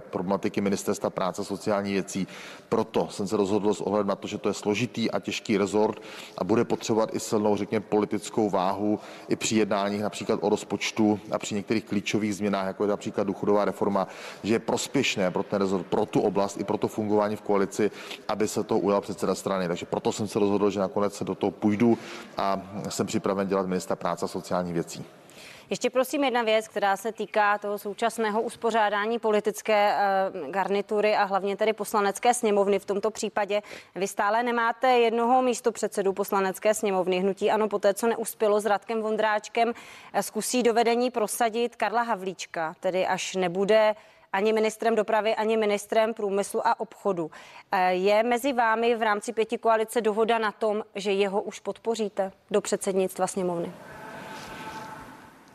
problematiky 0.09 0.61
Ministerstva 0.61 1.09
práce 1.09 1.41
a 1.41 1.45
sociální 1.45 1.93
věcí. 1.93 2.27
Proto 2.69 3.07
jsem 3.11 3.27
se 3.27 3.37
rozhodl 3.37 3.73
s 3.73 3.81
ohledem 3.81 4.07
na 4.07 4.15
to, 4.15 4.27
že 4.27 4.37
to 4.37 4.49
je 4.49 4.53
složitý 4.53 5.06
a 5.11 5.19
těžký 5.19 5.57
rezort 5.57 6.01
a 6.37 6.43
bude 6.43 6.65
potřebovat 6.65 7.15
i 7.15 7.19
silnou, 7.19 7.55
řekněme, 7.55 7.85
politickou 7.89 8.49
váhu 8.49 8.99
i 9.29 9.35
při 9.35 9.55
jednáních 9.55 10.01
například 10.01 10.39
o 10.43 10.49
rozpočtu 10.49 11.19
a 11.31 11.39
při 11.39 11.55
některých 11.55 11.85
klíčových 11.85 12.35
změnách, 12.35 12.67
jako 12.67 12.83
je 12.83 12.89
například 12.89 13.27
důchodová 13.27 13.65
reforma, 13.65 14.07
že 14.43 14.53
je 14.53 14.59
prospěšné 14.59 15.31
pro 15.31 15.43
ten 15.43 15.59
rezort, 15.61 15.85
pro 15.85 16.05
tu 16.05 16.21
oblast 16.21 16.59
i 16.59 16.63
pro 16.63 16.77
to 16.77 16.87
fungování 16.87 17.35
v 17.35 17.41
koalici, 17.41 17.91
aby 18.27 18.47
se 18.47 18.63
to 18.63 18.79
ujal 18.79 19.01
předseda 19.01 19.35
strany. 19.35 19.67
Takže 19.67 19.85
proto 19.85 20.11
jsem 20.11 20.27
se 20.27 20.39
rozhodl, 20.39 20.69
že 20.69 20.79
nakonec 20.79 21.15
se 21.15 21.23
do 21.23 21.35
toho 21.35 21.51
půjdu 21.51 21.97
a 22.37 22.61
jsem 22.89 23.07
připraven 23.07 23.47
dělat 23.47 23.67
ministra 23.67 23.95
práce 23.95 24.25
a 24.25 24.27
sociální 24.27 24.73
věcí. 24.73 25.05
Ještě 25.69 25.89
prosím 25.89 26.23
jedna 26.23 26.41
věc, 26.41 26.67
která 26.67 26.97
se 26.97 27.11
týká 27.11 27.57
toho 27.57 27.77
současného 27.77 28.41
uspořádání 28.41 29.19
politické 29.19 29.95
uh, 29.95 30.47
garnitury 30.51 31.15
a 31.15 31.23
hlavně 31.23 31.57
tedy 31.57 31.73
poslanecké 31.73 32.33
sněmovny. 32.33 32.79
V 32.79 32.85
tomto 32.85 33.11
případě 33.11 33.61
vy 33.95 34.07
stále 34.07 34.43
nemáte 34.43 34.87
jednoho 34.87 35.41
místo 35.41 35.71
předsedu 35.71 36.13
poslanecké 36.13 36.73
sněmovny. 36.73 37.19
Hnutí 37.19 37.51
ano, 37.51 37.67
poté, 37.67 37.93
co 37.93 38.07
neuspělo 38.07 38.59
s 38.59 38.65
Radkem 38.65 39.01
Vondráčkem, 39.01 39.73
eh, 40.13 40.23
zkusí 40.23 40.63
dovedení 40.63 41.11
prosadit 41.11 41.75
Karla 41.75 42.01
Havlíčka, 42.01 42.75
tedy 42.79 43.07
až 43.07 43.35
nebude 43.35 43.95
ani 44.33 44.53
ministrem 44.53 44.95
dopravy, 44.95 45.35
ani 45.35 45.57
ministrem 45.57 46.13
průmyslu 46.13 46.67
a 46.67 46.79
obchodu. 46.79 47.31
Eh, 47.71 47.93
je 47.93 48.23
mezi 48.23 48.53
vámi 48.53 48.95
v 48.95 49.01
rámci 49.01 49.33
pěti 49.33 49.57
koalice 49.57 50.01
dohoda 50.01 50.37
na 50.37 50.51
tom, 50.51 50.83
že 50.95 51.11
jeho 51.11 51.41
už 51.41 51.59
podpoříte 51.59 52.31
do 52.51 52.61
předsednictva 52.61 53.27
sněmovny? 53.27 53.71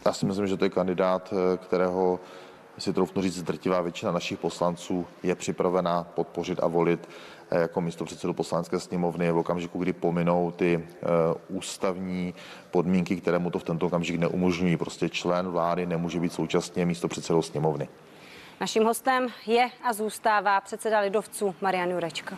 Já 0.07 0.13
si 0.13 0.27
myslím, 0.27 0.47
že 0.47 0.57
to 0.57 0.65
je 0.65 0.71
kandidát, 0.71 1.33
eh, 1.33 1.57
kterého 1.57 2.21
si 2.79 2.93
troufnu 2.93 3.23
říct, 3.23 3.43
drtivá 3.43 3.81
většina 3.81 4.13
našich 4.13 4.39
poslanců 4.39 5.07
je 5.23 5.35
připravená 5.35 6.05
podpořit 6.05 6.59
a 6.63 6.67
volit 6.67 7.09
eh, 7.51 7.61
jako 7.61 7.81
místo 7.81 8.05
předsedu 8.05 8.33
poslanecké 8.33 8.81
sněmovny 8.81 9.33
v 9.33 9.39
okamžiku, 9.39 9.79
kdy 9.79 9.93
pominou 9.93 10.51
ty 10.51 10.77
uh, 10.77 11.57
ústavní 11.57 12.35
podmínky, 12.71 13.17
které 13.17 13.39
mu 13.39 13.51
to 13.51 13.59
v 13.59 13.65
tento 13.65 13.87
okamžik 13.87 14.21
neumožňují. 14.21 14.77
Prostě 14.77 15.09
člen 15.09 15.49
vlády 15.49 15.87
nemůže 15.87 16.21
být 16.21 16.33
současně 16.33 16.87
místo 16.87 17.09
předsedou 17.09 17.43
sněmovny. 17.43 17.89
Naším 18.61 18.85
hostem 18.85 19.29
je 19.47 19.71
a 19.83 19.93
zůstává 19.93 20.61
předseda 20.61 21.01
lidovců 21.01 21.55
Marian 21.61 21.91
Jurečka. 21.91 22.37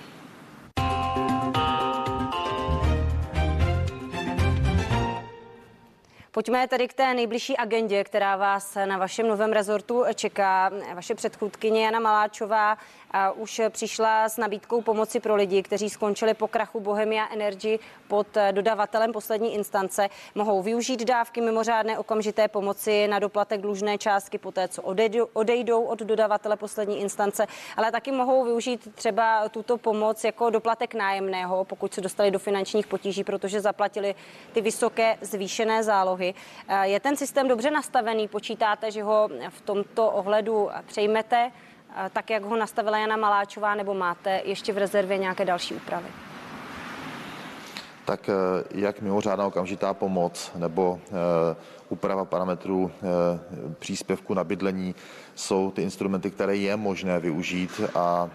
Pojďme 6.35 6.69
tedy 6.69 6.89
k 6.89 6.95
té 6.95 7.15
nejbližší 7.15 7.57
agendě, 7.57 8.05
která 8.05 8.37
vás 8.37 8.77
na 8.85 8.99
vašem 8.99 9.29
novém 9.29 9.53
rezortu 9.53 10.05
čeká. 10.15 10.71
Vaše 10.95 11.15
předchůdkyně 11.15 11.85
Jana 11.85 12.01
Maláčová 12.01 12.79
už 13.35 13.61
přišla 13.71 14.29
s 14.29 14.37
nabídkou 14.37 14.83
pomoci 14.83 15.21
pro 15.21 15.35
lidi, 15.35 15.63
kteří 15.63 15.91
skončili 15.91 16.35
po 16.35 16.49
krachu 16.49 16.81
Bohemia 16.81 17.29
Energy 17.33 17.79
pod 18.09 18.27
dodavatelem 18.51 19.13
poslední 19.13 19.55
instance. 19.55 20.09
Mohou 20.35 20.63
využít 20.63 21.05
dávky 21.05 21.41
mimořádné 21.41 21.99
okamžité 21.99 22.49
pomoci 22.49 23.09
na 23.09 23.19
doplatek 23.19 23.61
dlužné 23.61 23.99
částky 23.99 24.39
poté, 24.39 24.69
co 24.69 24.83
odejdou, 24.83 25.29
odejdou 25.33 25.83
od 25.83 25.99
dodavatele 25.99 26.57
poslední 26.57 27.01
instance, 27.01 27.47
ale 27.77 27.93
taky 27.93 28.13
mohou 28.13 28.45
využít 28.45 28.95
třeba 28.95 29.49
tuto 29.49 29.79
pomoc 29.79 30.25
jako 30.25 30.51
doplatek 30.51 30.95
nájemného, 30.95 31.65
pokud 31.65 31.95
se 31.95 32.01
dostali 32.01 32.31
do 32.31 32.39
finančních 32.39 32.87
potíží, 32.87 33.25
protože 33.25 33.61
zaplatili 33.61 34.15
ty 34.53 34.61
vysoké 34.61 35.19
zvýšené 35.21 35.83
zálohy. 35.83 36.24
Je 36.83 37.01
ten 37.01 37.17
systém 37.17 37.49
dobře 37.49 37.71
nastavený? 37.71 38.29
Počítáte, 38.29 38.91
že 38.91 39.03
ho 39.03 39.29
v 39.49 39.61
tomto 39.61 40.11
ohledu 40.11 40.71
přejmete? 40.87 41.51
tak, 42.13 42.31
jak 42.31 42.43
ho 42.43 42.57
nastavila 42.57 42.99
Jana 42.99 43.17
Maláčová, 43.17 43.75
nebo 43.75 43.95
máte 43.95 44.43
ještě 44.45 44.73
v 44.73 44.79
rezervě 44.79 45.19
nějaké 45.19 45.45
další 45.45 45.75
úpravy? 45.75 46.07
Tak 48.05 48.29
eh, 48.29 48.35
jak 48.71 49.01
mimořádná 49.01 49.47
okamžitá 49.47 49.95
pomoc 49.95 50.53
nebo 50.57 51.01
eh, 51.09 51.57
úprava 51.89 52.25
parametrů 52.25 52.91
eh, 52.95 53.05
příspěvku 53.79 54.35
na 54.35 54.45
bydlení 54.45 54.95
jsou 55.35 55.71
ty 55.71 55.83
instrumenty, 55.83 56.31
které 56.31 56.57
je 56.57 56.77
možné 56.77 57.21
využít 57.21 57.81
a 57.95 58.31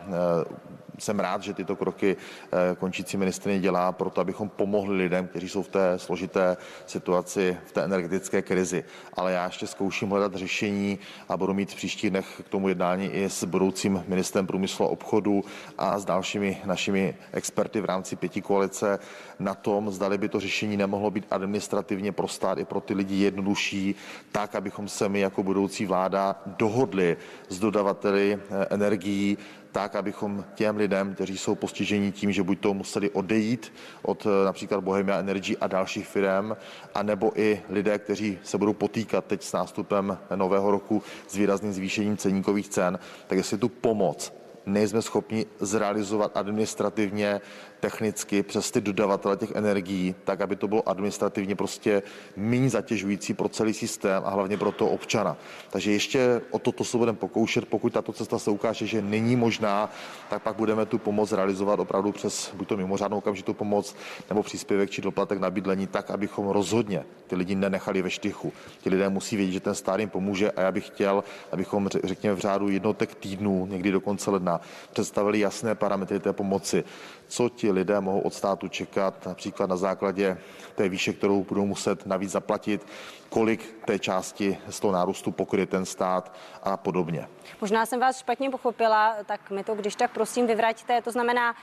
jsem 1.04 1.20
rád, 1.20 1.44
že 1.44 1.54
tyto 1.54 1.76
kroky 1.76 2.18
eh, 2.18 2.76
končící 2.76 3.18
ministrině 3.18 3.60
dělá 3.60 3.92
proto, 3.92 4.22
abychom 4.22 4.50
pomohli 4.50 4.98
lidem, 4.98 5.28
kteří 5.28 5.50
jsou 5.50 5.64
v 5.64 5.68
té 5.68 6.00
složité 6.00 6.58
situaci, 6.86 7.58
v 7.66 7.72
té 7.72 7.84
energetické 7.84 8.42
krizi. 8.42 8.84
Ale 9.14 9.32
já 9.32 9.46
ještě 9.46 9.68
zkouším 9.68 10.10
hledat 10.10 10.36
řešení 10.36 11.00
a 11.30 11.38
budu 11.38 11.54
mít 11.54 11.72
v 11.72 11.76
příštích 11.76 12.10
dnech 12.10 12.42
k 12.46 12.50
tomu 12.50 12.70
jednání 12.70 13.08
i 13.08 13.30
s 13.30 13.44
budoucím 13.44 14.04
ministrem 14.08 14.48
průmyslu 14.48 14.86
a 14.86 14.90
obchodu 14.90 15.44
a 15.78 16.00
s 16.00 16.06
dalšími 16.06 16.62
našimi 16.66 17.16
experty 17.34 17.82
v 17.82 17.86
rámci 17.86 18.16
pěti 18.16 18.42
koalice 18.42 19.00
na 19.40 19.56
tom, 19.56 19.92
zdali 19.92 20.18
by 20.18 20.30
to 20.30 20.40
řešení 20.40 20.78
nemohlo 20.78 21.12
být 21.12 21.28
administrativně 21.32 22.12
pro 22.12 22.28
stát 22.28 22.58
i 22.58 22.66
pro 22.66 22.82
ty 22.82 22.94
lidi 22.94 23.16
jednodušší, 23.16 23.96
tak, 24.32 24.56
abychom 24.56 24.88
se 24.88 25.10
my 25.10 25.20
jako 25.20 25.44
budoucí 25.44 25.86
vláda 25.86 26.42
dohodli 26.46 27.18
s 27.50 27.60
dodavateli 27.60 28.40
eh, 28.40 28.68
energií 28.70 29.38
tak, 29.72 29.96
abychom 29.96 30.46
těm 30.56 30.78
lidem, 30.78 31.16
kteří 31.16 31.38
jsou 31.38 31.56
postiženi 31.56 32.12
tím, 32.12 32.32
že 32.32 32.44
buď 32.44 32.60
to 32.60 32.74
museli 32.74 33.10
odejít 33.10 33.74
od 34.02 34.26
eh, 34.26 34.46
například 34.46 34.84
Bohemia 34.84 35.20
Energy 35.20 35.58
a 35.58 35.68
dalších 35.68 36.08
firm, 36.08 36.52
anebo 36.96 37.32
i 37.36 37.62
lidé, 37.70 38.00
kteří 38.00 38.40
se 38.44 38.58
budou 38.58 38.74
potýkat 38.74 39.26
teď 39.26 39.44
s 39.44 39.54
nástupem 39.54 40.18
nového 40.36 40.72
roku 40.72 41.04
s 41.28 41.36
výrazným 41.36 41.74
zvýšením 41.74 42.18
ceníkových 42.18 42.70
cen, 42.70 43.00
tak 43.28 43.38
jestli 43.38 43.58
tu 43.58 43.70
pomoc 43.70 44.34
nejsme 44.66 45.02
schopni 45.02 45.46
zrealizovat 45.60 46.38
administrativně 46.38 47.42
technicky 47.80 48.44
přes 48.44 48.72
ty 48.72 48.82
dodavatele 48.82 49.38
těch 49.38 49.52
energií, 49.56 50.16
tak 50.24 50.42
aby 50.42 50.56
to 50.56 50.68
bylo 50.68 50.90
administrativně 50.90 51.56
prostě 51.56 52.04
méně 52.38 52.70
zatěžující 52.70 53.34
pro 53.34 53.50
celý 53.50 53.74
systém 53.74 54.24
a 54.26 54.30
hlavně 54.30 54.58
pro 54.58 54.72
toho 54.72 54.92
občana. 54.92 55.38
Takže 55.70 55.92
ještě 55.92 56.42
o 56.52 56.60
toto 56.60 56.84
se 56.84 56.98
budeme 56.98 57.18
pokoušet, 57.18 57.66
pokud 57.66 57.94
tato 57.94 58.14
cesta 58.14 58.40
se 58.40 58.52
ukáže, 58.52 58.88
že 58.88 59.02
není 59.02 59.36
možná, 59.36 59.90
tak 60.30 60.42
pak 60.42 60.56
budeme 60.56 60.86
tu 60.86 60.98
pomoc 60.98 61.32
realizovat 61.32 61.80
opravdu 61.80 62.12
přes 62.12 62.52
buď 62.54 62.68
to 62.68 62.78
mimořádnou 62.78 63.18
okamžitou 63.18 63.54
pomoc 63.54 63.96
nebo 64.30 64.44
příspěvek 64.44 64.90
či 64.90 65.02
doplatek 65.02 65.40
na 65.40 65.50
bydlení, 65.50 65.88
tak, 65.88 66.12
abychom 66.12 66.48
rozhodně 66.48 67.06
ty 67.28 67.36
lidi 67.36 67.56
nenechali 67.56 68.02
ve 68.02 68.10
štychu. 68.10 68.54
Ti 68.82 68.90
lidé 68.90 69.10
musí 69.10 69.36
vědět, 69.36 69.52
že 69.52 69.60
ten 69.60 69.76
stát 69.76 70.00
jim 70.00 70.10
pomůže 70.10 70.52
a 70.52 70.62
já 70.62 70.72
bych 70.72 70.88
chtěl, 70.88 71.24
abychom 71.52 71.90
řekněme 72.04 72.36
v 72.36 72.40
řádu 72.40 72.70
jednotek 72.70 73.16
týdnů, 73.16 73.66
někdy 73.66 73.92
do 73.92 74.02
konce 74.02 74.32
ledna, 74.32 74.62
představili 74.94 75.40
jasné 75.40 75.76
parametry 75.76 76.20
té 76.20 76.34
pomoci 76.34 76.84
co 77.30 77.50
ti 77.50 77.69
lidé 77.72 78.02
mohou 78.02 78.20
od 78.20 78.34
státu 78.34 78.68
čekat, 78.68 79.26
například 79.26 79.70
na 79.70 79.78
základě 79.78 80.38
té 80.76 80.90
výše, 80.90 81.14
kterou 81.14 81.44
budou 81.44 81.66
muset 81.66 82.06
navíc 82.06 82.32
zaplatit, 82.32 82.86
kolik 83.30 83.76
té 83.86 84.00
části 84.00 84.58
z 84.70 84.80
toho 84.80 84.94
nárůstu 84.94 85.32
pokryje 85.32 85.66
ten 85.66 85.86
stát 85.86 86.34
a 86.64 86.78
podobně. 86.78 87.28
Možná 87.62 87.86
jsem 87.86 88.00
vás 88.00 88.20
špatně 88.20 88.50
pochopila, 88.50 89.16
tak 89.26 89.52
mi 89.52 89.64
to 89.64 89.76
když 89.76 89.96
tak 89.96 90.12
prosím 90.12 90.48
vyvraťte. 90.48 91.02
To 91.02 91.12
znamená, 91.12 91.56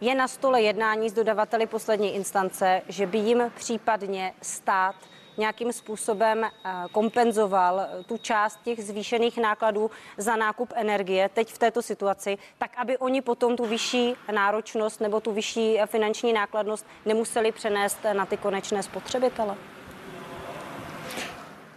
je 0.00 0.14
na 0.14 0.28
stole 0.28 0.62
jednání 0.62 1.10
s 1.10 1.12
dodavateli 1.12 1.66
poslední 1.66 2.14
instance, 2.14 2.82
že 2.88 3.06
by 3.06 3.18
jim 3.18 3.52
případně 3.54 4.32
stát 4.42 4.94
nějakým 5.40 5.72
způsobem 5.72 6.44
eh, 6.44 6.50
kompenzoval 6.92 7.80
eh, 7.80 8.04
tu 8.04 8.16
část 8.18 8.58
těch 8.62 8.84
zvýšených 8.84 9.38
nákladů 9.38 9.90
za 10.16 10.36
nákup 10.36 10.72
energie 10.74 11.28
teď 11.28 11.52
v 11.52 11.58
této 11.58 11.82
situaci, 11.82 12.38
tak 12.58 12.70
aby 12.76 12.98
oni 12.98 13.22
potom 13.22 13.56
tu 13.56 13.64
vyšší 13.64 14.14
náročnost 14.32 15.00
nebo 15.00 15.20
tu 15.20 15.32
vyšší 15.32 15.80
eh, 15.80 15.86
finanční 15.86 16.32
nákladnost 16.32 16.86
nemuseli 17.06 17.52
přenést 17.52 17.98
na 18.12 18.26
ty 18.26 18.36
konečné 18.36 18.82
spotřebitele? 18.82 19.56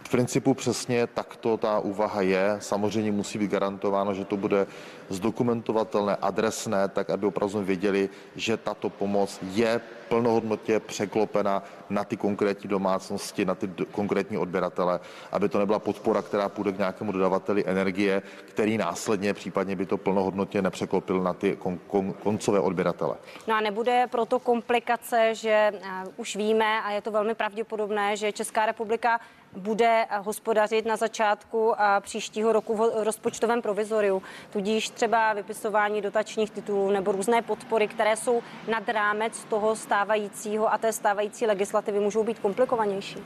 V 0.04 0.08
principu 0.08 0.54
přesně 0.54 1.06
takto 1.06 1.56
ta 1.56 1.78
úvaha 1.78 2.20
je. 2.20 2.56
Samozřejmě 2.58 3.12
musí 3.12 3.38
být 3.38 3.50
garantováno, 3.50 4.14
že 4.14 4.24
to 4.24 4.36
bude 4.36 4.66
zdokumentovatelné, 5.08 6.16
adresné, 6.16 6.88
tak 6.88 7.10
aby 7.10 7.26
opravdu 7.26 7.64
věděli, 7.64 8.08
že 8.36 8.56
tato 8.56 8.90
pomoc 8.90 9.38
je 9.52 9.80
plnohodnotně 10.08 10.80
překlopena 10.80 11.62
na 11.90 12.04
ty 12.04 12.16
konkrétní 12.16 12.68
domácnosti, 12.70 13.44
na 13.44 13.54
ty 13.54 13.70
konkrétní 13.92 14.38
odběratele, 14.38 15.00
aby 15.32 15.48
to 15.48 15.58
nebyla 15.58 15.78
podpora, 15.78 16.22
která 16.22 16.48
půjde 16.48 16.72
k 16.72 16.78
nějakému 16.78 17.12
dodavateli 17.12 17.64
energie, 17.66 18.22
který 18.44 18.78
následně 18.78 19.34
případně 19.34 19.76
by 19.76 19.86
to 19.86 19.96
plnohodnotně 19.98 20.62
nepřeklopil 20.62 21.22
na 21.22 21.32
ty 21.32 21.58
kon- 21.60 21.78
kon- 21.90 22.12
koncové 22.12 22.60
odběratele. 22.60 23.16
No 23.48 23.54
a 23.54 23.60
nebude 23.60 24.06
proto 24.10 24.38
komplikace, 24.38 25.34
že 25.34 25.72
uh, 25.74 26.12
už 26.16 26.36
víme 26.36 26.82
a 26.82 26.90
je 26.90 27.00
to 27.02 27.10
velmi 27.10 27.34
pravděpodobné, 27.34 28.16
že 28.16 28.32
Česká 28.32 28.66
republika 28.66 29.20
bude 29.56 30.06
hospodařit 30.18 30.86
na 30.86 30.96
začátku 30.96 31.74
příštího 32.00 32.52
roku 32.52 32.76
v 32.76 33.04
rozpočtovém 33.04 33.62
provizoriu. 33.62 34.22
Tudíž 34.52 34.88
třeba 34.90 35.32
vypisování 35.32 36.00
dotačních 36.02 36.50
titulů 36.50 36.90
nebo 36.90 37.12
různé 37.12 37.42
podpory, 37.42 37.88
které 37.88 38.16
jsou 38.16 38.42
nad 38.70 38.88
rámec 38.88 39.44
toho 39.44 39.76
stávajícího 39.76 40.72
a 40.72 40.78
té 40.78 40.92
stávající 40.92 41.46
legislativy, 41.46 42.00
můžou 42.00 42.24
být 42.24 42.38
komplikovanější? 42.38 43.18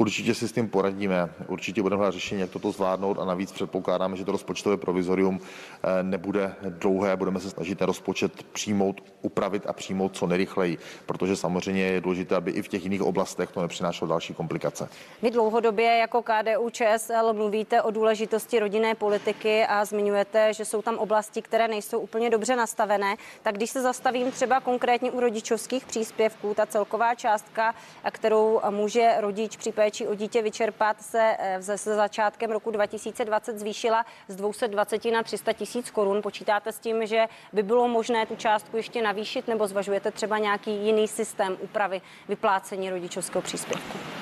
Určitě 0.00 0.34
si 0.34 0.48
s 0.48 0.52
tím 0.52 0.68
poradíme, 0.68 1.28
určitě 1.48 1.82
budeme 1.82 1.98
hledat 1.98 2.14
řešení, 2.14 2.40
jak 2.40 2.50
toto 2.50 2.72
zvládnout 2.72 3.18
a 3.18 3.24
navíc 3.24 3.52
předpokládáme, 3.52 4.16
že 4.16 4.24
to 4.24 4.32
rozpočtové 4.32 4.76
provizorium 4.76 5.40
eh, 5.40 6.02
nebude 6.02 6.54
dlouhé, 6.68 7.16
budeme 7.16 7.40
se 7.40 7.50
snažit 7.50 7.78
ten 7.78 7.86
rozpočet 7.86 8.42
přijmout, 8.42 9.02
upravit 9.22 9.66
a 9.66 9.72
přijmout 9.72 10.16
co 10.16 10.26
nejrychleji, 10.26 10.78
protože 11.06 11.36
samozřejmě 11.36 11.82
je 11.82 12.00
důležité, 12.00 12.36
aby 12.36 12.50
i 12.50 12.62
v 12.62 12.68
těch 12.68 12.84
jiných 12.84 13.02
oblastech 13.02 13.50
to 13.50 13.62
nepřinášelo 13.62 14.08
další 14.08 14.34
komplikace. 14.34 14.88
Vy 15.22 15.30
dlouhodobě 15.30 15.96
jako 15.96 16.22
KDU 16.22 16.70
ČSL 16.70 17.32
mluvíte 17.32 17.82
o 17.82 17.90
důležitosti 17.90 18.60
rodinné 18.60 18.94
politiky 18.94 19.64
a 19.64 19.84
zmiňujete, 19.84 20.54
že 20.54 20.64
jsou 20.64 20.82
tam 20.82 20.98
oblasti, 20.98 21.42
které 21.42 21.68
nejsou 21.68 21.98
úplně 21.98 22.30
dobře 22.30 22.56
nastavené. 22.56 23.16
Tak 23.42 23.54
když 23.54 23.70
se 23.70 23.82
zastavím 23.82 24.32
třeba 24.32 24.60
konkrétně 24.60 25.10
u 25.10 25.20
rodičovských 25.20 25.84
příspěvků, 25.84 26.54
ta 26.54 26.66
celková 26.66 27.14
částka, 27.14 27.74
kterou 28.10 28.60
může 28.70 29.14
rodič 29.18 29.56
při 29.56 29.72
o 30.08 30.14
dítě 30.14 30.42
vyčerpat, 30.42 31.02
se 31.02 31.36
se 31.76 31.94
začátkem 31.94 32.50
roku 32.50 32.70
2020 32.70 33.58
zvýšila 33.58 34.06
z 34.28 34.36
220 34.36 35.04
na 35.04 35.22
300 35.22 35.52
tisíc 35.52 35.90
korun. 35.90 36.22
Počítáte 36.22 36.72
s 36.72 36.78
tím, 36.78 37.06
že 37.06 37.26
by 37.52 37.62
bylo 37.62 37.88
možné 37.88 38.26
tu 38.26 38.36
částku 38.36 38.76
ještě 38.76 39.02
navýšit, 39.02 39.48
nebo 39.48 39.66
zvažujete 39.66 40.10
třeba 40.10 40.38
nějaký 40.38 40.70
jiný 40.70 41.08
systém 41.08 41.56
úpravy 41.60 42.00
vyplácení 42.28 42.90
rodičovského 42.90 43.42
příspěvku? 43.42 44.19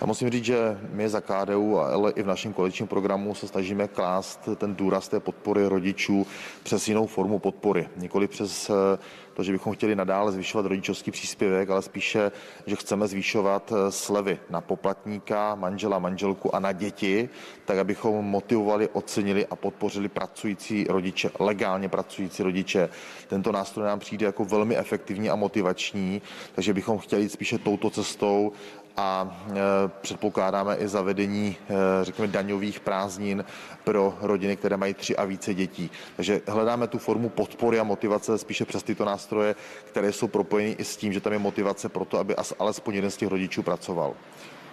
Já 0.00 0.06
musím 0.06 0.30
říct, 0.30 0.44
že 0.44 0.78
my 0.92 1.08
za 1.08 1.20
KDU, 1.20 1.78
ale 1.78 2.12
i 2.12 2.22
v 2.22 2.26
našem 2.26 2.52
koaličním 2.52 2.88
programu 2.88 3.34
se 3.34 3.48
snažíme 3.48 3.88
klást 3.88 4.48
ten 4.56 4.74
důraz 4.74 5.08
té 5.08 5.20
podpory 5.20 5.66
rodičů 5.66 6.26
přes 6.62 6.88
jinou 6.88 7.06
formu 7.06 7.38
podpory. 7.38 7.88
Nikoli 7.96 8.28
přes 8.28 8.70
eh, 8.70 8.98
to, 9.34 9.42
že 9.42 9.52
bychom 9.52 9.72
chtěli 9.72 9.96
nadále 9.96 10.32
zvyšovat 10.32 10.66
rodičovský 10.66 11.10
příspěvek, 11.10 11.70
ale 11.70 11.82
spíše, 11.82 12.32
že 12.66 12.76
chceme 12.76 13.08
zvyšovat 13.08 13.72
eh, 13.72 13.92
slevy 13.92 14.38
na 14.50 14.60
poplatníka, 14.60 15.54
manžela, 15.54 15.98
manželku 15.98 16.54
a 16.54 16.60
na 16.60 16.72
děti, 16.72 17.28
tak 17.64 17.78
abychom 17.78 18.24
motivovali, 18.24 18.88
ocenili 18.92 19.46
a 19.46 19.56
podpořili 19.56 20.08
pracující 20.08 20.86
rodiče, 20.88 21.30
legálně 21.38 21.88
pracující 21.88 22.42
rodiče. 22.42 22.88
Tento 23.28 23.52
nástroj 23.52 23.86
nám 23.86 23.98
přijde 23.98 24.26
jako 24.26 24.44
velmi 24.44 24.76
efektivní 24.76 25.30
a 25.30 25.36
motivační, 25.36 26.22
takže 26.54 26.74
bychom 26.74 26.98
chtěli 26.98 27.22
jít 27.22 27.32
spíše 27.32 27.58
touto 27.58 27.90
cestou 27.90 28.52
a 28.96 29.38
e, 29.50 29.54
předpokládáme 30.00 30.76
i 30.76 30.88
zavedení, 30.88 31.56
e, 31.70 32.04
řekněme, 32.04 32.28
daňových 32.28 32.80
prázdnin 32.80 33.44
pro 33.84 34.14
rodiny, 34.20 34.56
které 34.56 34.76
mají 34.76 34.94
tři 34.94 35.16
a 35.16 35.24
více 35.24 35.54
dětí. 35.54 35.90
Takže 36.16 36.40
hledáme 36.46 36.86
tu 36.86 36.98
formu 36.98 37.28
podpory 37.28 37.80
a 37.80 37.84
motivace 37.84 38.38
spíše 38.38 38.64
přes 38.64 38.82
tyto 38.82 39.04
nástroje, 39.04 39.54
které 39.84 40.12
jsou 40.12 40.28
propojeny 40.28 40.76
i 40.78 40.84
s 40.84 40.96
tím, 40.96 41.12
že 41.12 41.20
tam 41.20 41.32
je 41.32 41.38
motivace 41.38 41.88
pro 41.88 42.04
to, 42.04 42.18
aby 42.18 42.34
alespoň 42.58 42.94
jeden 42.94 43.10
z 43.10 43.16
těch 43.16 43.28
rodičů 43.28 43.62
pracoval. 43.62 44.14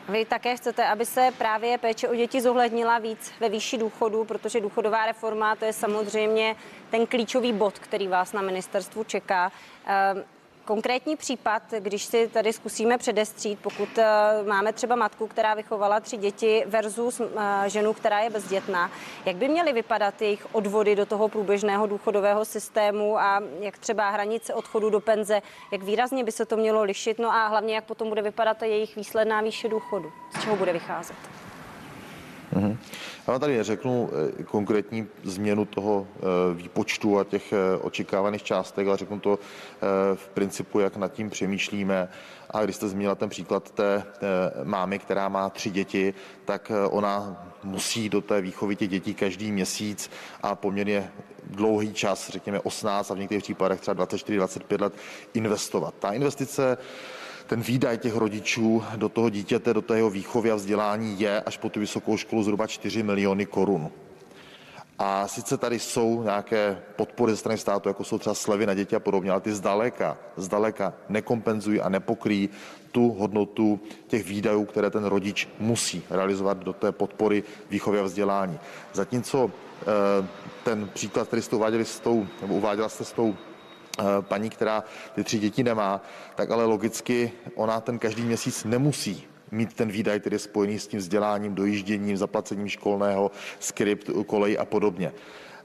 Vy 0.09 0.25
také 0.25 0.55
chcete, 0.55 0.86
aby 0.86 1.05
se 1.05 1.29
právě 1.38 1.77
péče 1.77 2.09
o 2.09 2.15
děti 2.15 2.41
zohlednila 2.41 3.00
víc 3.00 3.31
ve 3.39 3.50
výši 3.50 3.77
důchodu, 3.77 4.24
protože 4.24 4.62
důchodová 4.62 5.05
reforma 5.05 5.55
to 5.55 5.65
je 5.65 5.74
samozřejmě 5.74 6.55
ten 6.89 7.07
klíčový 7.07 7.53
bod, 7.53 7.79
který 7.79 8.07
vás 8.07 8.33
na 8.33 8.41
ministerstvu 8.41 9.03
čeká. 9.03 9.51
Konkrétní 10.67 11.15
případ, 11.15 11.63
když 11.79 12.03
si 12.03 12.27
tady 12.27 12.53
zkusíme 12.53 12.97
předestřít, 12.97 13.59
pokud 13.62 13.97
eh, 13.97 14.05
máme 14.47 14.74
třeba 14.74 14.95
matku, 14.95 15.27
která 15.27 15.53
vychovala 15.53 16.00
tři 16.00 16.17
děti 16.17 16.63
versus 16.67 17.21
eh, 17.21 17.69
ženu, 17.69 17.93
která 17.93 18.19
je 18.19 18.29
bezdětná, 18.29 18.91
jak 19.25 19.36
by 19.36 19.47
měly 19.47 19.74
vypadat 19.74 20.21
jejich 20.21 20.55
odvody 20.55 20.95
do 20.95 21.05
toho 21.05 21.29
průběžného 21.29 21.88
důchodového 21.88 22.45
systému 22.45 23.19
a 23.19 23.43
jak 23.59 23.77
třeba 23.77 24.09
hranice 24.09 24.53
odchodu 24.53 24.89
do 24.89 25.00
penze, 25.00 25.41
jak 25.71 25.83
výrazně 25.83 26.24
by 26.24 26.31
se 26.31 26.45
to 26.45 26.57
mělo 26.57 26.83
lišit, 26.83 27.19
no 27.19 27.33
a 27.33 27.47
hlavně 27.47 27.75
jak 27.75 27.83
potom 27.83 28.09
bude 28.09 28.21
vypadat 28.21 28.62
jejich 28.62 28.95
výsledná 28.95 29.41
výše 29.41 29.69
důchodu, 29.69 30.12
z 30.38 30.41
čeho 30.43 30.55
bude 30.55 30.74
vycházet. 30.74 31.47
Mm-hmm. 32.58 32.78
Já 33.28 33.40
tady 33.40 33.64
řeknu 33.64 34.10
eh, 34.40 34.44
konkrétní 34.44 35.08
změnu 35.24 35.66
toho 35.66 36.08
eh, 36.16 36.22
výpočtu 36.54 37.20
a 37.20 37.24
těch 37.24 37.54
eh, 37.54 37.78
očekávaných 37.82 38.44
částek, 38.44 38.88
ale 38.88 38.98
řeknu 38.98 39.20
to 39.20 39.40
v 40.16 40.30
principu, 40.30 40.80
jak 40.80 40.98
nad 40.98 41.14
tím 41.14 41.30
přemýšlíme. 41.30 42.10
A 42.50 42.64
když 42.64 42.76
jste 42.76 42.88
zmínila 42.88 43.16
ten 43.16 43.30
příklad 43.30 43.72
té 43.72 44.04
mámy, 44.64 45.00
která 45.00 45.30
má 45.30 45.50
tři 45.50 45.70
děti, 45.70 46.14
tak 46.46 46.72
ona 46.90 47.44
musí 47.64 48.10
do 48.10 48.22
té 48.22 48.42
výchovy 48.42 48.76
těch 48.76 48.90
dětí 48.90 49.14
každý 49.14 49.52
měsíc 49.52 50.12
a 50.42 50.56
poměrně 50.56 51.12
dlouhý 51.50 51.94
čas, 51.94 52.30
řekněme 52.30 52.60
18 52.60 53.12
a 53.12 53.14
v 53.14 53.18
některých 53.18 53.44
případech 53.44 53.82
třeba 53.82 54.06
24-25 54.06 54.82
let 54.82 54.94
investovat. 55.34 55.94
Ta 56.00 56.12
investice 56.12 56.78
ten 57.48 57.62
výdaj 57.62 57.98
těch 57.98 58.16
rodičů 58.16 58.84
do 58.96 59.10
toho 59.10 59.30
dítěte, 59.30 59.74
do 59.74 59.82
tého 59.82 60.10
výchovy 60.10 60.51
a 60.51 60.56
vzdělání 60.56 61.20
je 61.20 61.42
až 61.42 61.58
po 61.58 61.70
tu 61.70 61.80
vysokou 61.80 62.18
školu 62.18 62.44
zhruba 62.44 62.68
4 62.68 63.04
miliony 63.04 63.46
korun. 63.46 63.89
A 65.00 65.27
sice 65.27 65.58
tady 65.58 65.80
jsou 65.80 66.24
nějaké 66.24 66.82
podpory 66.96 67.32
ze 67.32 67.38
strany 67.38 67.58
státu, 67.58 67.89
jako 67.89 68.04
jsou 68.04 68.18
třeba 68.18 68.34
slevy 68.34 68.66
na 68.66 68.74
děti 68.74 68.96
a 68.96 69.00
podobně, 69.00 69.32
ale 69.32 69.42
ty 69.42 69.54
zdaleka, 69.54 70.18
zdaleka 70.38 70.94
nekompenzují 71.10 71.82
a 71.82 71.89
nepokryjí 71.89 72.50
tu 72.92 73.10
hodnotu 73.10 73.80
těch 74.08 74.25
výdajů, 74.25 74.66
které 74.66 74.89
ten 74.89 75.06
rodič 75.06 75.50
musí 75.60 76.04
realizovat 76.10 76.58
do 76.58 76.74
té 76.74 76.92
podpory 76.92 77.44
výchovy 77.70 78.00
a 78.00 78.04
vzdělání. 78.04 78.60
Zatímco 78.94 79.51
eh, 79.82 80.27
ten 80.63 80.89
příklad, 80.93 81.28
který 81.28 81.41
jste 81.41 81.56
uváděli 81.56 81.86
s 81.86 82.00
tou, 82.00 82.28
nebo 82.41 82.54
uváděla 82.54 82.89
jste 82.89 83.06
s 83.06 83.12
tou 83.12 83.36
paní, 84.21 84.49
která 84.49 84.83
ty 85.15 85.23
tři 85.23 85.39
děti 85.39 85.63
nemá, 85.63 86.01
tak 86.36 86.51
ale 86.51 86.65
logicky 86.65 87.31
ona 87.55 87.81
ten 87.81 87.99
každý 87.99 88.21
měsíc 88.21 88.63
nemusí 88.63 89.27
mít 89.51 89.73
ten 89.73 89.89
výdaj, 89.89 90.19
který 90.19 90.33
je 90.36 90.39
spojený 90.39 90.79
s 90.79 90.88
tím 90.88 90.99
vzděláním, 90.99 91.55
dojížděním, 91.55 92.17
zaplacením 92.17 92.69
školného, 92.69 93.31
skript, 93.60 94.10
kolej 94.25 94.57
a 94.60 94.65
podobně. 94.65 95.12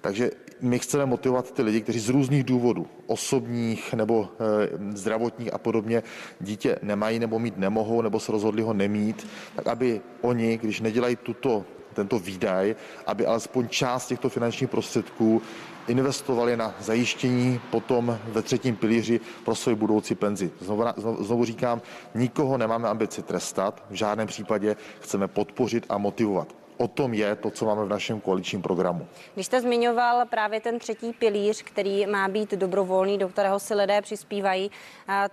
Takže 0.01 0.31
my 0.61 0.79
chceme 0.79 1.07
motivovat 1.07 1.53
ty 1.53 1.63
lidi, 1.63 1.81
kteří 1.81 2.01
z 2.01 2.09
různých 2.09 2.45
důvodů, 2.45 2.87
osobních 3.07 3.95
nebo 3.95 4.29
e, 4.29 4.97
zdravotních 4.97 5.55
a 5.55 5.59
podobně, 5.59 6.03
dítě 6.41 6.77
nemají 6.83 7.19
nebo 7.19 7.39
mít 7.39 7.59
nemohou, 7.59 8.03
nebo 8.03 8.21
se 8.21 8.33
rozhodli 8.33 8.63
ho 8.63 8.75
nemít, 8.75 9.27
tak 9.57 9.67
aby 9.67 10.01
oni, 10.21 10.59
když 10.59 10.81
nedělají 10.81 11.17
tuto, 11.17 11.65
tento 11.95 12.19
výdaj, 12.19 12.77
aby 13.07 13.27
alespoň 13.27 13.69
část 13.69 14.07
těchto 14.07 14.29
finančních 14.29 14.71
prostředků 14.71 15.43
investovali 15.89 16.57
na 16.57 16.75
zajištění 16.81 17.61
potom 17.71 18.19
ve 18.25 18.43
třetím 18.43 18.77
pilíři 18.77 19.21
pro 19.45 19.55
svoji 19.55 19.77
budoucí 19.77 20.15
penzi. 20.15 20.51
Znovu, 20.61 20.85
znovu, 21.21 21.45
říkám, 21.45 21.83
nikoho 22.15 22.59
nemáme 22.59 22.89
ambici 22.89 23.23
trestat, 23.23 23.83
v 23.91 23.95
žádném 23.95 24.29
případě 24.29 24.77
chceme 25.01 25.29
podpořit 25.29 25.87
a 25.89 25.99
motivovat 25.99 26.63
o 26.77 26.89
tom 26.89 27.15
je 27.15 27.37
to, 27.37 27.51
co 27.51 27.67
máme 27.67 27.85
v 27.85 27.89
našem 27.89 28.21
koaličním 28.21 28.63
programu. 28.63 29.07
Když 29.35 29.47
jste 29.47 29.61
zmiňoval 29.61 30.27
právě 30.27 30.61
ten 30.61 30.79
třetí 30.79 31.13
pilíř, 31.13 31.63
který 31.63 32.07
má 32.07 32.29
být 32.29 32.53
dobrovolný, 32.53 33.19
do 33.19 33.29
kterého 33.29 33.59
si 33.59 33.75
lidé 33.75 34.03
přispívají, 34.03 34.71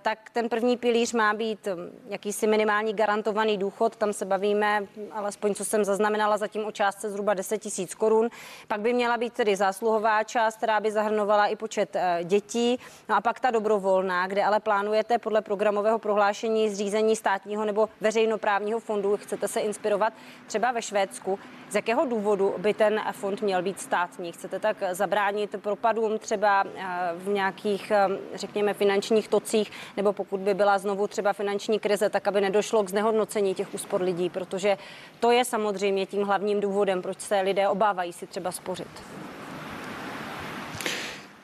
tak 0.02 0.30
ten 0.32 0.48
první 0.48 0.76
pilíř 0.76 1.12
má 1.12 1.34
být 1.34 1.66
hm, 1.66 1.98
jakýsi 2.08 2.46
minimální 2.46 2.92
garantovaný 2.92 3.58
důchod. 3.58 3.96
Tam 3.96 4.12
se 4.12 4.24
bavíme, 4.24 4.86
alespoň 5.12 5.54
co 5.54 5.64
jsem 5.64 5.84
zaznamenala, 5.84 6.36
zatím 6.36 6.64
o 6.64 6.72
částce 6.72 7.10
zhruba 7.10 7.34
10 7.34 7.58
tisíc 7.58 7.94
korun. 7.94 8.28
Pak 8.68 8.80
by 8.80 8.92
měla 8.92 9.16
být 9.16 9.32
tedy 9.32 9.56
zásluhová 9.56 10.24
část, 10.24 10.56
která 10.56 10.80
by 10.80 10.90
zahrnovala 10.92 11.46
i 11.46 11.56
počet 11.56 11.96
e, 11.96 12.20
dětí. 12.24 12.78
No 13.08 13.16
a 13.16 13.20
pak 13.20 13.40
ta 13.40 13.50
dobrovolná, 13.50 14.26
kde 14.26 14.44
ale 14.44 14.60
plánujete 14.60 15.18
podle 15.18 15.42
programového 15.42 15.98
prohlášení 15.98 16.70
zřízení 16.70 17.16
státního 17.16 17.64
nebo 17.64 17.88
veřejnoprávního 18.00 18.80
fondu. 18.80 19.16
Chcete 19.16 19.48
se 19.48 19.60
inspirovat 19.60 20.12
třeba 20.46 20.72
ve 20.72 20.82
Švédsku, 20.82 21.38
z 21.70 21.74
jakého 21.74 22.06
důvodu 22.06 22.54
by 22.58 22.74
ten 22.74 23.00
fond 23.12 23.42
měl 23.42 23.62
být 23.62 23.80
státní? 23.80 24.32
Chcete 24.32 24.58
tak 24.58 24.76
zabránit 24.92 25.56
propadům 25.62 26.18
třeba 26.18 26.64
eh, 26.74 26.84
v 27.14 27.28
nějakých, 27.28 27.90
eh, 27.90 28.08
řekněme, 28.34 28.74
finančních 28.74 29.28
tocích, 29.28 29.70
nebo 29.96 30.12
pokud 30.12 30.40
by 30.40 30.54
byla 30.54 30.78
znovu 30.78 31.06
třeba 31.06 31.32
finanční 31.32 31.78
krize, 31.78 32.10
tak 32.10 32.28
aby 32.28 32.40
nedošlo 32.40 32.82
k 32.84 32.90
znehodnocení 32.90 33.54
těch 33.54 33.74
úspor 33.74 34.02
lidí, 34.02 34.30
protože 34.30 34.78
to 35.20 35.30
je 35.30 35.44
samozřejmě 35.44 36.06
tím 36.06 36.22
hlavním 36.22 36.60
důvodem, 36.60 37.02
proč 37.02 37.20
se 37.20 37.40
lidé 37.40 37.68
obávají 37.68 38.12
si 38.12 38.26
třeba 38.26 38.52
spořit. 38.52 39.19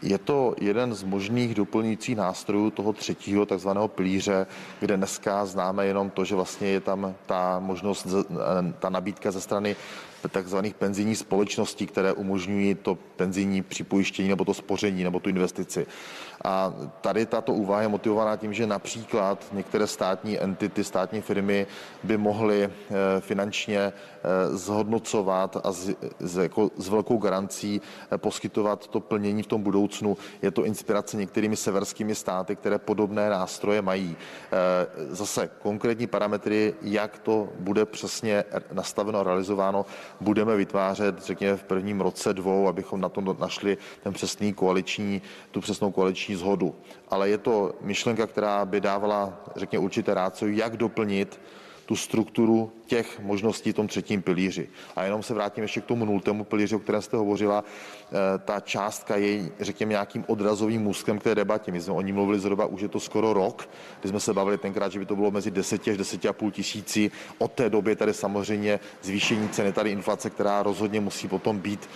Je 0.07 0.19
to 0.19 0.55
jeden 0.61 0.95
z 0.95 1.03
možných 1.03 1.55
doplňujících 1.55 2.17
nástrojů 2.17 2.71
toho 2.71 2.93
třetího 2.93 3.47
takzvaného 3.47 3.89
pilíře, 3.89 4.47
kde 4.81 4.97
dneska 4.97 5.47
známe 5.47 5.87
jenom 5.87 6.11
to, 6.11 6.25
že 6.25 6.35
vlastně 6.35 6.69
je 6.69 6.81
tam 6.81 7.15
ta 7.27 7.59
možnost, 7.59 8.07
ta 8.79 8.91
nabídka 8.91 9.31
ze 9.31 9.41
strany 9.41 9.77
takzvaných 10.31 10.75
penzijních 10.75 11.19
společností, 11.19 11.87
které 11.87 12.13
umožňují 12.13 12.75
to 12.75 12.95
penzijní 13.17 13.63
připojištění 13.63 14.29
nebo 14.29 14.45
to 14.45 14.55
spoření 14.55 15.05
nebo 15.05 15.21
tu 15.21 15.29
investici. 15.29 15.87
A 16.45 16.75
tady 17.01 17.27
tato 17.27 17.53
úvaha 17.53 17.83
je 17.83 17.89
motivovaná 17.89 18.37
tím, 18.37 18.53
že 18.53 18.67
například 18.67 19.47
některé 19.53 19.87
státní 19.87 20.39
entity, 20.39 20.85
státní 20.85 21.21
firmy 21.21 21.67
by 22.03 22.17
mohly 22.17 22.65
eh, 22.65 22.71
finančně 23.21 23.79
eh, 23.79 23.93
zhodnocovat 24.57 25.57
a 25.65 25.73
s, 25.73 25.91
s, 26.21 26.37
jako, 26.37 26.71
s 26.77 26.89
velkou 26.89 27.17
garancí 27.19 27.81
eh, 28.13 28.19
poskytovat 28.19 28.87
to 28.87 29.01
plnění 29.01 29.43
v 29.43 29.47
tom 29.47 29.63
budoucnu. 29.63 30.17
Je 30.43 30.51
to 30.51 30.65
inspirace 30.65 31.17
některými 31.17 31.57
severskými 31.57 32.15
státy, 32.15 32.57
které 32.57 32.79
podobné 32.79 33.31
nástroje 33.31 33.83
mají. 33.83 34.17
Zase 35.09 35.51
konkrétní 35.63 36.07
parametry, 36.07 36.75
jak 36.83 37.19
to 37.19 37.49
bude 37.59 37.85
přesně 37.85 38.45
nastaveno 38.73 39.19
a 39.19 39.23
realizováno, 39.23 39.87
budeme 40.21 40.57
vytvářet, 40.57 41.23
řekněme, 41.23 41.57
v 41.57 41.63
prvním 41.63 42.01
roce 42.01 42.35
dvou, 42.35 42.69
abychom 42.69 43.01
na 43.01 43.09
tom 43.09 43.37
našli 43.41 43.79
ten 44.03 44.13
přesný 44.13 44.53
koaliční, 44.53 45.23
tu 45.51 45.61
přesnou 45.61 45.91
koaliční 45.91 46.35
zhodu. 46.35 46.75
Ale 47.09 47.29
je 47.29 47.39
to 47.39 47.75
myšlenka, 47.81 48.27
která 48.27 48.65
by 48.65 48.81
dávala, 48.81 49.41
řekněme, 49.57 49.85
určité 49.85 50.15
rácio, 50.15 50.51
jak 50.51 50.77
doplnit 50.77 51.41
tu 51.87 51.97
strukturu 51.97 52.73
těch 52.87 53.21
možností 53.21 53.73
v 53.73 53.75
tom 53.75 53.89
třetím 53.89 54.23
pilíři. 54.23 54.69
A 54.97 55.05
jenom 55.05 55.23
se 55.23 55.35
vrátím 55.35 55.63
ještě 55.63 55.81
k 55.81 55.85
tomu 55.85 56.05
nultému 56.05 56.45
pilíři, 56.45 56.77
o 56.77 56.79
kterém 56.79 57.03
jste 57.03 57.17
hovořila. 57.17 57.65
Eh, 57.65 58.39
ta 58.39 58.61
částka 58.61 59.17
je, 59.17 59.51
řekněme, 59.61 59.91
nějakým 59.91 60.25
odrazovým 60.27 60.83
můstkem 60.83 61.19
k 61.19 61.23
té 61.23 61.35
debatě. 61.35 61.73
My 61.73 61.81
jsme 61.81 61.95
o 61.95 62.01
ní 62.01 62.13
mluvili 62.13 62.39
zhruba 62.39 62.67
už 62.67 62.81
je 62.81 62.89
to 62.89 63.01
skoro 63.01 63.33
rok, 63.33 63.69
kdy 64.01 64.09
jsme 64.09 64.21
se 64.21 64.35
bavili 64.35 64.59
tenkrát, 64.59 64.93
že 64.93 64.99
by 64.99 65.07
to 65.07 65.17
bylo 65.17 65.31
mezi 65.31 65.51
10 65.51 65.89
až 65.89 65.97
10,5 65.97 66.51
tisíci. 66.51 67.11
Od 67.39 67.53
té 67.53 67.71
doby 67.71 67.97
tady 67.97 68.15
samozřejmě 68.15 68.81
zvýšení 69.03 69.49
ceny, 69.49 69.73
tady 69.73 69.91
inflace, 69.91 70.31
která 70.31 70.63
rozhodně 70.63 71.01
musí 71.01 71.29
potom 71.29 71.59
být 71.59 71.89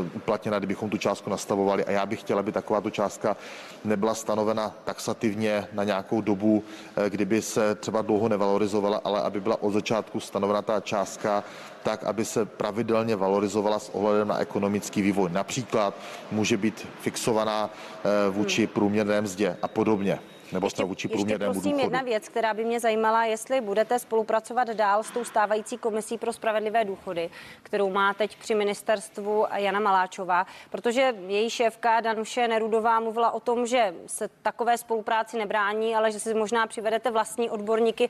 uh, 0.00 0.06
uplatněna, 0.14 0.58
kdybychom 0.58 0.90
tu 0.90 0.96
částku 0.96 1.30
nastavovali. 1.30 1.84
A 1.84 1.90
já 1.90 2.06
bych 2.06 2.20
chtěla, 2.20 2.40
aby 2.40 2.52
takováto 2.52 2.90
částka 2.90 3.36
nebyla 3.84 4.14
stanovena 4.14 4.74
taxativně 4.84 5.66
na 5.72 5.84
nějakou 5.84 6.20
dobu, 6.20 6.64
kdyby 7.08 7.42
se 7.42 7.74
třeba 7.74 8.02
dlouho 8.02 8.28
nevalorizovala, 8.28 8.85
ale 9.04 9.20
aby 9.20 9.40
byla 9.40 9.62
od 9.62 9.72
začátku 9.72 10.20
stanovena 10.20 10.62
ta 10.62 10.80
částka 10.80 11.44
tak, 11.82 12.04
aby 12.04 12.24
se 12.24 12.44
pravidelně 12.44 13.16
valorizovala 13.16 13.78
s 13.78 13.94
ohledem 13.94 14.28
na 14.28 14.38
ekonomický 14.38 15.02
vývoj. 15.02 15.30
Například 15.32 15.94
může 16.30 16.56
být 16.56 16.88
fixovaná 17.00 17.70
eh, 17.70 18.30
vůči 18.30 18.64
hmm. 18.64 18.74
průměrné 18.74 19.20
mzdě 19.20 19.56
a 19.62 19.68
podobně 19.68 20.18
nebo 20.52 20.66
ještě, 20.66 21.08
průměrnému 21.08 21.54
ještě 21.54 21.70
prosím 21.70 21.78
jedna 21.78 22.02
věc, 22.02 22.28
která 22.28 22.54
by 22.54 22.64
mě 22.64 22.80
zajímala, 22.80 23.24
jestli 23.24 23.60
budete 23.60 23.98
spolupracovat 23.98 24.68
dál 24.68 25.02
s 25.02 25.10
tou 25.10 25.24
stávající 25.24 25.78
komisí 25.78 26.18
pro 26.18 26.32
spravedlivé 26.32 26.84
důchody, 26.84 27.30
kterou 27.62 27.90
má 27.90 28.14
teď 28.14 28.36
při 28.36 28.54
ministerstvu 28.54 29.46
Jana 29.54 29.80
Maláčová, 29.80 30.46
protože 30.70 31.14
její 31.26 31.50
šéfka 31.50 32.00
Danuše 32.00 32.48
Nerudová 32.48 33.00
mluvila 33.00 33.30
o 33.30 33.40
tom, 33.40 33.66
že 33.66 33.94
se 34.06 34.28
takové 34.42 34.78
spolupráci 34.78 35.38
nebrání, 35.38 35.96
ale 35.96 36.12
že 36.12 36.20
si 36.20 36.34
možná 36.34 36.66
přivedete 36.66 37.10
vlastní 37.10 37.50
odborníky 37.50 38.08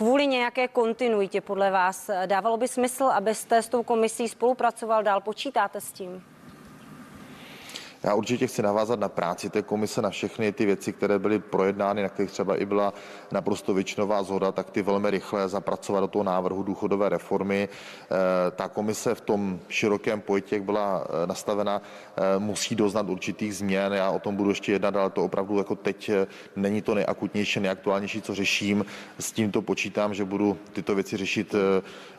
kvůli 0.00 0.26
nějaké 0.26 0.68
kontinuitě 0.68 1.40
podle 1.40 1.70
vás. 1.70 2.10
Dávalo 2.26 2.56
by 2.56 2.68
smysl, 2.68 3.04
abyste 3.04 3.62
s 3.62 3.68
tou 3.68 3.82
komisí 3.82 4.28
spolupracoval 4.28 5.02
dál? 5.02 5.20
Počítáte 5.20 5.80
s 5.80 5.92
tím? 5.92 6.24
Já 8.02 8.14
určitě 8.14 8.46
chci 8.46 8.62
navázat 8.62 9.00
na 9.00 9.08
práci 9.08 9.50
té 9.50 9.62
komise, 9.62 10.02
na 10.02 10.10
všechny 10.10 10.52
ty 10.52 10.66
věci, 10.66 10.92
které 10.92 11.18
byly 11.18 11.38
projednány, 11.38 12.02
na 12.02 12.08
kterých 12.08 12.30
třeba 12.30 12.56
i 12.56 12.66
byla 12.66 12.94
naprosto 13.30 13.74
většinová 13.74 14.22
zhoda, 14.22 14.52
tak 14.52 14.70
ty 14.70 14.82
velmi 14.82 15.10
rychle 15.10 15.48
zapracovat 15.48 16.00
do 16.00 16.08
toho 16.08 16.24
návrhu 16.24 16.62
důchodové 16.62 17.08
reformy. 17.08 17.68
Eh, 17.68 18.50
ta 18.50 18.68
komise 18.68 19.14
v 19.14 19.20
tom 19.20 19.60
širokém 19.68 20.20
pojetí, 20.20 20.54
jak 20.54 20.64
byla 20.64 21.04
eh, 21.04 21.26
nastavena, 21.26 21.82
eh, 22.16 22.38
musí 22.38 22.74
doznat 22.74 23.08
určitých 23.08 23.56
změn. 23.56 23.92
Já 23.92 24.10
o 24.10 24.18
tom 24.18 24.36
budu 24.36 24.50
ještě 24.50 24.72
jednat, 24.72 24.96
ale 24.96 25.10
to 25.10 25.24
opravdu 25.24 25.58
jako 25.58 25.76
teď 25.76 26.10
není 26.56 26.82
to 26.82 26.94
nejakutnější, 26.94 27.60
nejaktuálnější, 27.60 28.22
co 28.22 28.34
řeším. 28.34 28.84
S 29.18 29.32
tímto 29.32 29.62
počítám, 29.62 30.14
že 30.14 30.24
budu 30.24 30.58
tyto 30.72 30.94
věci 30.94 31.16
řešit 31.16 31.54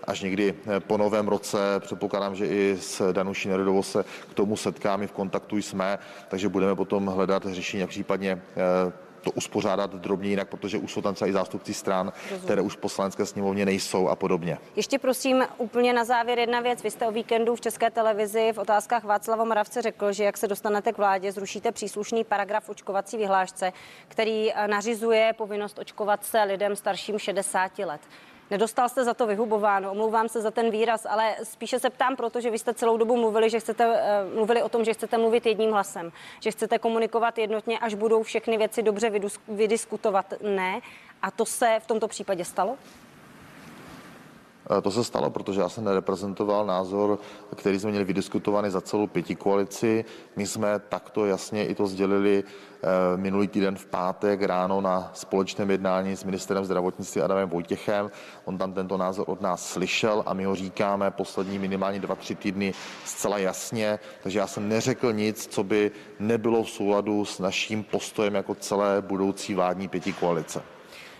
až 0.04 0.22
někdy 0.22 0.54
po 0.80 0.98
novém 0.98 1.28
roce. 1.28 1.58
Předpokládám, 1.80 2.36
že 2.36 2.48
i 2.48 2.78
s 2.80 3.14
Danuší 3.14 3.50
Nerodovou 3.50 3.84
se 3.84 4.06
k 4.32 4.34
tomu 4.34 4.58
setkáme 4.58 5.08
v 5.08 5.12
kontaktu 5.12 5.58
jsme, 5.58 6.00
takže 6.28 6.50
budeme 6.50 6.76
potom 6.76 7.08
hledat 7.08 7.46
řešení, 7.46 7.82
jak 7.82 7.90
případně 7.90 8.42
eh, 8.88 9.12
to 9.22 9.32
uspořádat 9.32 9.96
drobně 9.96 10.30
jinak, 10.30 10.50
protože 10.50 10.78
už 10.78 10.94
jsou 10.94 11.02
tam 11.02 11.14
třeba 11.14 11.30
i 11.30 11.34
zástupci 11.34 11.74
stran, 11.74 12.14
Rozumím. 12.24 12.44
které 12.44 12.62
už 12.62 12.74
v 12.74 12.78
poslanecké 12.78 13.26
sněmovně 13.26 13.66
nejsou 13.66 14.08
a 14.08 14.16
podobně. 14.16 14.58
Ještě 14.76 15.00
prosím 15.00 15.44
úplně 15.58 15.94
na 15.94 16.04
závěr 16.04 16.40
jedna 16.40 16.60
věc. 16.60 16.84
Vy 16.84 16.92
jste 16.92 17.08
o 17.08 17.12
víkendu 17.12 17.56
v 17.56 17.62
České 17.62 17.92
televizi 17.92 18.52
v 18.54 18.58
otázkách 18.58 19.04
Václava 19.04 19.44
Moravce 19.44 19.82
řekl, 19.82 20.12
že 20.12 20.24
jak 20.24 20.38
se 20.38 20.48
dostanete 20.48 20.94
k 20.94 20.98
vládě, 20.98 21.32
zrušíte 21.32 21.72
příslušný 21.72 22.24
paragraf 22.24 22.70
očkovací 22.70 23.18
vyhlášce, 23.18 23.74
který 24.08 24.54
eh, 24.54 24.68
nařizuje 24.68 25.34
povinnost 25.38 25.80
očkovat 25.80 26.26
se 26.26 26.44
lidem 26.44 26.76
starším 26.76 27.20
60 27.20 27.80
let. 27.80 28.02
Nedostal 28.52 28.90
jste 28.90 29.04
za 29.04 29.14
to 29.14 29.28
vyhubováno, 29.28 29.92
omlouvám 29.92 30.30
se 30.30 30.42
za 30.42 30.52
ten 30.52 30.72
výraz, 30.72 31.06
ale 31.10 31.36
spíše 31.44 31.80
se 31.80 31.90
ptám, 31.90 32.16
protože 32.16 32.50
vy 32.50 32.60
jste 32.60 32.74
celou 32.74 32.98
dobu 32.98 33.18
mluvili, 33.18 33.50
že 33.50 33.60
chcete, 33.60 33.88
uh, 33.88 33.96
mluvili 34.36 34.64
o 34.64 34.70
tom, 34.70 34.86
že 34.86 34.94
chcete 34.94 35.18
mluvit 35.18 35.46
jedním 35.46 35.72
hlasem, 35.72 36.12
že 36.40 36.52
chcete 36.52 36.80
komunikovat 36.80 37.38
jednotně, 37.38 37.80
až 37.80 37.94
budou 37.94 38.24
všechny 38.24 38.58
věci 38.58 38.84
dobře 38.84 39.12
vydiskutovat. 39.48 40.34
Ne. 40.42 40.82
A 41.22 41.32
to 41.32 41.46
se 41.46 41.78
v 41.80 41.88
tomto 41.88 42.08
případě 42.08 42.46
stalo? 42.46 42.78
To 44.82 44.92
se 44.92 45.04
stalo, 45.04 45.30
protože 45.30 45.62
já 45.62 45.70
jsem 45.70 45.84
nereprezentoval 45.84 46.66
názor, 46.66 47.20
který 47.56 47.80
jsme 47.80 47.90
měli 47.90 48.06
vydiskutovaný 48.06 48.70
za 48.70 48.82
celou 48.82 49.08
pěti 49.08 49.36
koalici. 49.36 50.06
My 50.36 50.48
jsme 50.48 50.80
takto 50.80 51.26
jasně 51.26 51.66
i 51.66 51.76
to 51.76 51.88
sdělili 51.88 52.44
eh, 52.44 52.88
minulý 53.18 53.48
týden 53.48 53.76
v 53.76 53.86
pátek 53.86 54.44
ráno 54.44 54.82
na 54.82 55.12
společném 55.14 55.72
jednání 55.72 56.16
s 56.16 56.24
ministrem 56.24 56.66
zdravotnictví 56.66 57.22
Adamem 57.22 57.50
Vojtěchem. 57.50 58.12
On 58.46 58.58
tam 58.58 58.74
tento 58.74 58.98
názor 58.98 59.26
od 59.28 59.42
nás 59.42 59.70
slyšel 59.70 60.24
a 60.26 60.34
my 60.34 60.46
ho 60.46 60.56
říkáme 60.56 61.12
poslední 61.12 61.60
minimálně 61.60 62.00
dva, 62.00 62.16
tři 62.16 62.36
týdny 62.36 62.74
zcela 63.06 63.38
jasně. 63.38 64.00
Takže 64.24 64.40
já 64.40 64.48
jsem 64.48 64.70
neřekl 64.70 65.14
nic, 65.14 65.48
co 65.48 65.64
by 65.64 65.92
nebylo 66.20 66.64
v 66.64 66.70
souladu 66.70 67.26
s 67.26 67.40
naším 67.40 67.84
postojem 67.84 68.36
jako 68.36 68.56
celé 68.56 69.02
budoucí 69.02 69.54
vládní 69.54 69.88
pěti 69.88 70.14
koalice. 70.14 70.62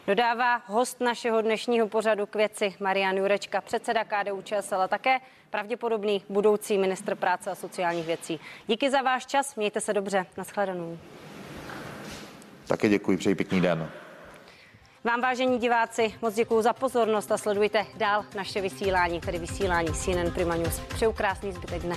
Dodává 0.08 0.62
host 0.66 1.02
našeho 1.02 1.42
dnešního 1.42 1.88
pořadu 1.88 2.26
k 2.26 2.36
věci 2.36 2.76
Marian 2.80 3.18
Jurečka, 3.18 3.62
předseda 3.62 4.04
KDU 4.04 4.42
ČSL 4.42 4.76
a 4.76 4.88
také 4.88 5.20
pravděpodobný 5.50 6.24
budoucí 6.30 6.78
ministr 6.78 7.16
práce 7.16 7.52
a 7.52 7.56
sociálních 7.56 8.06
věcí. 8.06 8.40
Díky 8.68 8.92
za 8.92 9.02
váš 9.02 9.26
čas, 9.26 9.56
mějte 9.56 9.82
se 9.82 9.94
dobře, 9.94 10.26
nashledanou. 10.38 10.98
Také 12.68 12.90
děkuji, 12.90 13.18
přeji 13.18 13.36
pěkný 13.36 13.62
den. 13.62 13.90
Vám, 15.04 15.22
vážení 15.22 15.60
diváci, 15.60 16.14
moc 16.22 16.36
děkuji 16.36 16.62
za 16.62 16.74
pozornost 16.74 17.32
a 17.32 17.38
sledujte 17.38 17.86
dál 17.96 18.26
naše 18.36 18.62
vysílání, 18.62 19.22
tedy 19.22 19.40
vysílání 19.40 19.94
CNN 19.94 20.32
Prima 20.34 20.56
News. 20.56 20.80
Přeju 20.80 21.14
krásný 21.14 21.52
zbytek 21.52 21.82
dne. 21.82 21.96